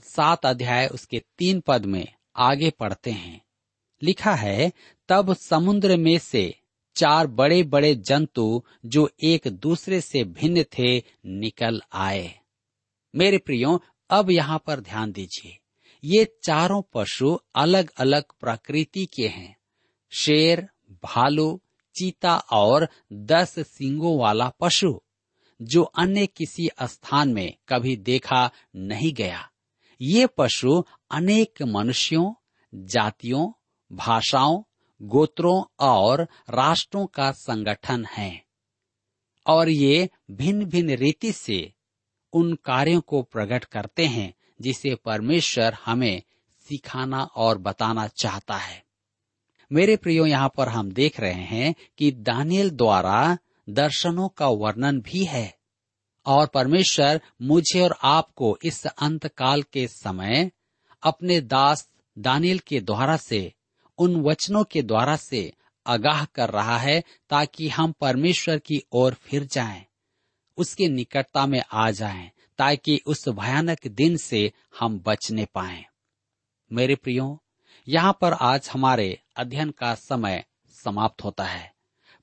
सात 0.01 0.47
अध्याय 0.47 0.87
उसके 0.87 1.23
तीन 1.39 1.61
पद 1.61 1.87
में 1.87 2.18
आगे 2.39 2.71
पढ़ते 2.71 3.11
हैं। 3.11 3.45
लिखा 4.03 4.35
है, 4.35 4.73
तब 5.09 5.35
समुद्र 5.35 5.97
में 5.97 6.19
से 6.19 6.55
चार 6.97 7.27
बड़े 7.27 7.63
बड़े 7.63 7.95
जंतु 7.95 8.63
जो 8.87 9.11
एक 9.23 9.49
दूसरे 9.49 10.01
से 10.01 10.25
भिन्न 10.25 10.65
थे 10.79 11.03
निकल 11.27 11.83
आए। 11.93 12.39
मेरे 13.17 13.39
प्रियो, 13.39 13.83
अब 14.11 14.31
यहाँ 14.31 14.63
पर 14.67 14.81
ध्यान 14.81 15.13
दीजिए। 15.13 15.59
ये 16.05 16.35
चारों 16.45 16.83
पशु 16.93 17.39
अलग 17.55 17.91
अलग 17.97 18.25
प्रकृति 18.41 19.07
के 19.07 19.29
हैं। 19.29 19.57
शेर, 20.11 20.69
भालू, 21.05 21.61
चीता 21.95 22.37
और 22.37 22.89
दस 23.13 23.59
सिंगों 23.59 24.19
वाला 24.19 24.53
पशु, 24.61 25.01
जो 25.63 25.83
अन्य 25.83 26.27
किसी 26.27 26.69
स्थान 26.83 27.33
में 27.33 27.55
कभी 27.69 27.97
देखा 27.97 28.51
नहीं 28.77 29.13
गया। 29.13 29.51
ये 30.01 30.27
पशु 30.27 30.85
अनेक 31.11 31.63
मनुष्यों, 31.63 32.35
जातियों, 32.75 33.53
भाषाओं, 33.93 34.63
गोत्रों 35.03 35.65
और 35.81 36.23
राष्ट्रों 36.51 37.07
का 37.07 37.31
संगठन 37.33 38.05
है 38.05 38.45
और 39.47 39.69
ये 39.69 40.11
भिन्न 40.31 40.65
भिन्न 40.65 40.91
रीति 40.91 41.33
से 41.33 41.73
उन 42.33 42.55
कार्यों 42.65 43.01
को 43.01 43.23
प्रकट 43.23 43.65
करते 43.65 44.07
हैं 44.07 44.35
जिसे 44.61 44.95
परमेश्वर 44.95 45.77
हमें 45.85 46.23
सिखाना 46.69 47.23
और 47.23 47.59
बताना 47.59 48.09
चाहता 48.09 48.57
है। 48.57 48.85
मेरे 49.73 49.97
प्रियो, 49.97 50.27
यहाँ 50.27 50.53
पर 50.57 50.69
हम 50.69 50.93
देख 50.93 51.21
रहे 51.21 51.33
हैं 51.33 51.75
कि 51.99 52.11
दानियल 52.13 52.71
द्वारा 52.71 53.39
दर्शनों 53.71 54.29
का 54.29 54.49
वर्णन 54.49 55.01
भी 55.01 55.25
है 55.25 55.59
और 56.27 56.47
परमेश्वर 56.47 57.21
मुझे 57.43 57.81
और 57.81 57.97
आपको 58.03 58.59
इस 58.65 58.87
अंत 58.87 59.27
काल 59.27 59.63
के 59.63 59.89
समय 59.89 60.51
अपने 61.03 61.41
दास 61.41 61.89
दानियल 62.19 62.59
के 62.59 62.81
द्वारा 62.81 63.17
से 63.17 63.53
उन 63.99 64.17
वचनों 64.23 64.65
के 64.65 64.83
द्वारा 64.83 65.17
से 65.17 65.53
आगाह 65.87 66.25
कर 66.25 66.51
रहा 66.51 66.79
है 66.79 67.03
ताकि 67.31 67.69
हम 67.69 67.93
परमेश्वर 67.93 68.59
की 68.59 68.83
ओर 68.93 69.15
फिर 69.15 69.45
जाएँ, 69.45 69.85
उसके 70.59 70.89
निकटता 70.89 71.47
में 71.47 71.63
आ 71.73 71.91
जाएँ, 71.91 72.31
ताकि 72.59 73.01
उस 73.07 73.29
भयानक 73.29 73.87
दिन 73.87 74.17
से 74.17 74.53
हम 74.81 74.99
बचने 75.07 75.45
पाएँ। 75.45 75.85
मेरे 76.73 76.95
प्रियो 76.95 77.43
यहाँ 77.87 78.19
पर 78.21 78.33
आज 78.33 78.71
हमारे 78.73 79.19
अध्ययन 79.37 79.71
का 79.71 79.95
समय 79.95 80.45
समाप्त 80.85 81.25
होता 81.25 81.45
है 81.45 81.73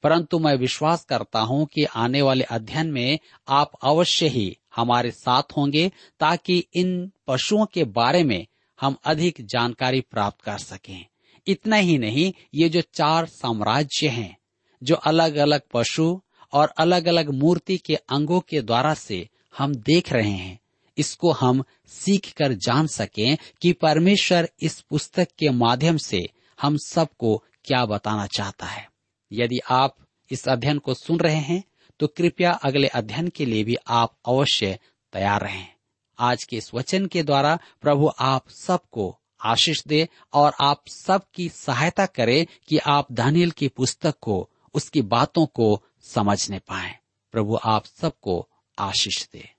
परंतु 0.04 0.40
मैं 0.40 0.56
विश्वास 0.56 1.06
करता 1.06 1.40
हूँ 1.40 1.66
कि 1.66 1.84
आने 1.84 2.22
वाले 2.22 2.44
अध्ययन 2.44 2.92
में 2.92 3.20
आप 3.48 3.72
अवश्य 3.84 4.28
ही 4.28 4.58
हमारे 4.76 5.12
साथ 5.12 5.44
होंगे 5.58 5.92
ताकि 6.20 6.58
इन 6.76 7.12
पशुओं 7.28 7.66
के 7.66 7.84
बारे 7.84 8.24
में 8.24 8.48
हम 8.82 8.96
अधिक 9.06 9.46
जानकारी 9.46 10.02
प्राप्त 10.02 10.42
कर 10.42 10.58
सकें। 10.58 11.06
इतना 11.48 11.76
ही 11.76 11.98
नहीं, 11.98 12.32
ये 12.54 12.70
जो 12.70 12.82
चार 12.94 13.26
साम्राज्य 13.26 14.08
हैं, 14.08 14.38
जो 14.82 14.96
अलग 14.96 15.36
अलग 15.36 15.62
पशु 15.74 16.22
और 16.54 16.74
अलग 16.78 17.06
अलग 17.06 17.30
मूर्ति 17.34 17.78
के 17.78 17.96
अंगों 17.96 18.40
के 18.40 18.62
द्वारा 18.62 18.94
से 18.94 19.28
हम 19.58 19.76
देख 19.76 20.12
रहे 20.14 20.32
हैं, 20.32 20.60
इसको 20.98 21.32
हम 21.32 21.64
सीख 21.88 22.32
कर 22.34 22.54
जान 22.58 22.88
सकें 22.88 23.38
कि 23.62 23.72
परमेश्वर 23.74 24.50
इस 24.62 24.80
पुस्तक 24.82 25.28
के 25.40 25.50
माध्यम 25.50 25.98
से 25.98 26.24
हम 26.60 26.78
सबको 26.78 27.38
क्या 27.66 27.86
बताना 27.86 28.28
चाहता 28.28 28.66
है। 28.66 28.88
यदि 29.32 29.60
आप 29.70 29.96
इस 30.32 30.48
अध्ययन 30.48 30.78
को 30.78 30.94
सुन 30.94 31.20
रहे 31.20 31.36
हैं 31.36 31.64
तो 32.00 32.08
कृपया 32.08 32.52
अगले 32.64 32.88
अध्ययन 32.88 33.28
के 33.28 33.46
लिए 33.46 33.64
भी 33.64 33.76
आप 33.88 34.16
अवश्य 34.28 34.78
तैयार 35.14 35.42
रहें। 35.42 35.75
आज 36.20 36.44
के 36.44 36.58
इस 36.58 36.74
वचन 36.74 37.06
के 37.06 37.24
द्वारा 37.24 37.60
प्रभु 37.82 38.12
आप 38.20 38.50
सबको 38.50 39.20
आशीष 39.42 39.84
दे 39.88 40.10
और 40.34 40.54
आप 40.62 40.84
सबकी 40.88 41.50
सहायता 41.50 42.06
करे 42.06 42.48
कि 42.68 42.78
आप 42.78 43.08
दानियल 43.12 43.52
की 43.52 43.68
पुस्तक 43.68 44.16
को, 44.22 44.50
उसकी 44.74 45.02
बातों 45.02 45.46
को 45.46 45.84
समझने 46.02 46.60
पाए। 46.60 46.96
प्रभु 47.32 47.60
आप 47.66 47.86
सबको 47.86 48.50
आशीष 48.80 49.28
दे। 49.28 49.50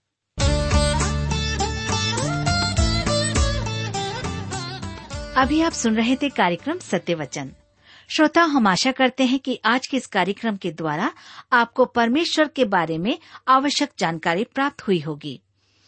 अभी 5.36 5.60
आप 5.60 5.72
सुन 5.72 5.96
रहे 5.96 6.16
थे 6.16 6.28
कार्यक्रम 6.28 6.78
सत्य 6.78 7.14
वचन। 7.14 7.52
श्रोता, 8.08 8.42
हम 8.42 8.66
आशा 8.66 8.92
करते 8.92 9.24
हैं 9.24 9.38
कि 9.38 9.60
आज 9.64 9.86
के 9.86 9.96
इस 9.96 10.06
कार्यक्रम 10.06 10.56
के 10.56 10.70
द्वारा 10.70 11.12
आपको 11.52 11.84
परमेश्वर 11.84 12.48
के 12.48 12.64
बारे 12.64 12.98
में 12.98 13.18
आवश्यक 13.48 13.92
जानकारी 13.98 14.44
प्राप्त 14.44 14.82
हुई 14.82 15.00
होगी। 15.00 15.40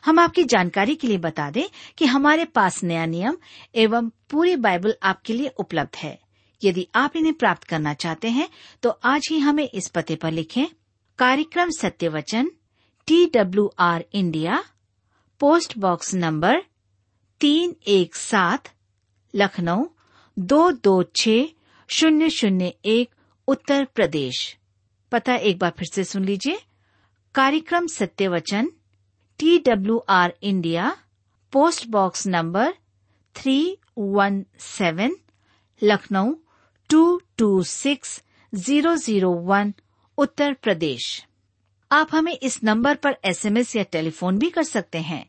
हम 0.08 0.18
आपकी 0.18 0.42
जानकारी 0.44 0.94
के 0.94 1.06
लिए 1.06 1.18
बता 1.18 1.50
दें 1.50 1.64
कि 1.98 2.06
हमारे 2.06 2.44
पास 2.44 2.82
नया 2.84 3.04
नियम 3.06 3.36
एवं 3.74 4.08
पूरी 4.30 4.54
बाइबल 4.56 4.94
आपके 5.02 5.32
लिए 5.32 5.48
उपलब्ध 5.58 5.96
है। 5.96 6.18
यदि 6.62 6.86
आप 6.94 7.16
इन्हें 7.16 7.34
प्राप्त 7.34 7.64
करना 7.64 7.92
चाहते 7.94 8.28
हैं 8.28 8.48
तो 8.82 8.90
आज 8.90 9.28
ही 9.30 9.38
हमें 9.38 9.68
इस 9.68 9.88
पते 9.88 10.16
पर 10.16 10.30
लिखें, 10.30 10.66
कार्यक्रम 11.18 11.70
सत्य 11.70 12.08
वचन 12.08 12.50
T 13.08 13.26
W 13.26 13.70
R 13.78 14.04
India, 14.12 14.62
post 15.40 15.76
box 15.78 16.14
number 16.14 16.62
तीन 17.40 17.76
एक 17.88 18.16
सात, 18.16 18.68
लखनऊ, 19.34 19.84
दो 20.36 20.70
दो 20.72 21.02
छ 21.02 21.28
शून्य 21.88 22.30
शून्य 22.30 22.72
एक, 22.84 23.10
उत्तर 23.48 23.84
प्रदेश। 23.84 24.56
पता 25.12 25.34
एक 25.34 25.58
बार 25.58 25.72
फिर 25.78 25.88
से 25.94 26.04
सुन 26.04 26.24
लीजिए, 26.24 26.60
कार्यक्रम 27.34 27.86
सत्य 27.88 28.28
वचन 28.28 28.72
T 29.40 29.58
W 29.66 29.96
R 30.08 30.32
India 30.42 30.96
post 31.52 31.86
box 31.88 32.26
number 32.26 32.72
three 33.36 33.58
one 33.98 34.44
seven 34.60 35.16
Lucknow 35.82 36.34
two 36.90 37.20
two 37.38 37.62
six 37.62 38.20
zero 38.52 38.94
zero 38.96 39.30
one 39.48 39.72
Uttar 40.18 40.52
Pradesh 40.62 41.06
आप 41.90 42.14
हमें 42.14 42.32
इस 42.32 42.62
नंबर 42.64 42.94
पर 43.04 43.16
एसएमएस 43.24 43.74
या 43.76 43.82
टेलीफोन 43.92 44.38
भी 44.38 44.50
कर 44.50 44.62
सकते 44.62 44.98
हैं। 44.98 45.24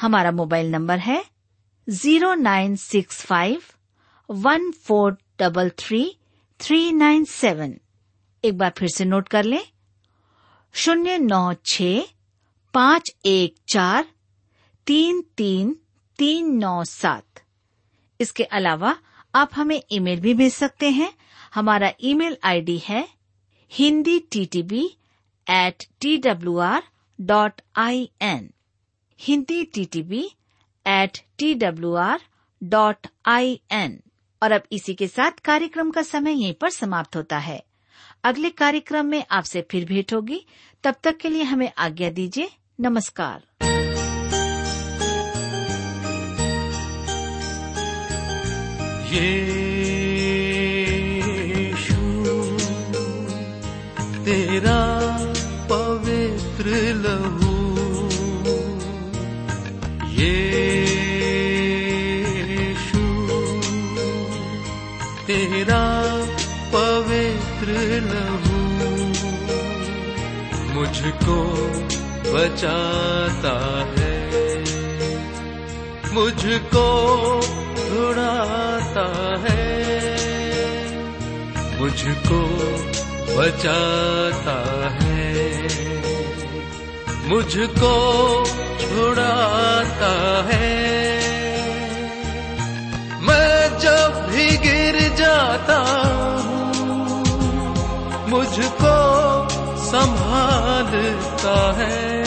हमारा 0.00 0.32
मोबाइल 0.32 0.70
नंबर 0.72 0.98
है 0.98 1.22
zero 1.88 2.34
nine 2.34 2.76
six 2.76 3.24
five 3.26 3.62
one 4.28 4.70
four 4.84 5.16
double 5.38 5.70
three 5.78 6.04
three 6.60 6.92
nine 6.92 7.24
seven 7.24 7.76
एक 8.44 8.58
बार 8.58 8.72
फिर 8.78 8.88
से 8.96 9.04
नोट 9.04 9.28
कर 9.28 9.44
लें। 9.44 9.62
शून्य 10.74 11.18
नौ 11.18 11.52
छ 11.66 11.82
पाँच 12.74 13.14
एक 13.26 13.54
चार 13.68 14.04
तीन 14.86 15.20
तीन 15.36 15.74
तीन 16.18 16.50
नौ 16.56 16.82
सात। 16.84 17.40
इसके 18.20 18.44
अलावा 18.44 18.94
आप 19.34 19.50
हमें 19.54 19.80
ईमेल 19.92 20.20
भी 20.20 20.34
भेज 20.34 20.52
सकते 20.52 20.90
हैं। 20.90 21.12
हमारा 21.54 21.92
ईमेल 22.02 22.36
आईडी 22.44 22.76
है 22.78 23.06
Hindi 23.72 24.18
T 24.32 24.44
T 24.44 24.62
B 24.62 24.84
at 25.46 25.86
T 26.00 26.16
W 26.16 26.56
R 26.58 26.82
dot 27.18 27.60
I 27.76 28.08
N 28.22 28.50
Hindi 29.20 29.62
T 29.64 29.84
T 29.84 30.02
B 30.02 30.22
at 30.86 31.18
T 31.38 31.52
W 31.54 31.94
R 31.94 32.20
dot 32.62 33.06
I 33.26 33.60
N 33.72 34.00
और 34.42 34.52
अब 34.52 34.62
इसी 34.72 34.94
के 34.94 35.08
साथ 35.08 35.40
कार्यक्रम 35.44 35.90
का 35.90 36.02
समय 36.02 36.32
यहीं 36.32 36.54
पर 36.54 36.70
समाप्त 36.70 37.16
होता 37.16 37.38
है। 37.38 37.62
अगले 38.24 38.50
कार्यक्रम 38.50 39.06
में 39.06 39.24
आपसे 39.30 39.60
फिर 39.70 39.84
भेंट 39.84 40.12
होगी। 40.14 40.44
तब 40.84 40.94
तक 41.04 41.16
के 41.16 41.28
लिए 41.28 41.42
हमें 41.42 41.70
आज्ञा 41.78 42.10
दीजिए। 42.10 42.50
नमस्कार। 42.82 43.40
ये 49.14 49.44
तेरा 54.24 55.08
पवित्र 55.70 56.64
लहू। 56.94 57.50
यीशु 60.08 60.60
तेरा 65.26 66.14
पवित्र 66.72 67.68
लहू। 68.00 68.60
मुझको 70.74 71.89
बचाता 72.32 73.54
है। 73.98 74.20
मुझको 76.14 76.86
छुड़ाता 77.76 79.06
है। 79.48 79.70
मुझको 81.80 82.40
बचाता 83.40 84.88
है। 84.88 85.62
मुझको 87.28 87.94
छुड़ाता 88.80 90.12
है। 90.50 90.90
मैं 93.20 93.78
जब 93.78 94.26
भी 94.30 94.56
गिर 94.56 95.14
जाता 95.14 95.78
हूँ, 96.40 97.24
मुझको 98.28 98.96
संभालता 99.78 101.72
है। 101.78 102.19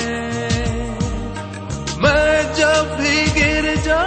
जब 2.63 2.91
भी 2.97 3.15
गिर 3.36 3.65
जा 3.86 4.03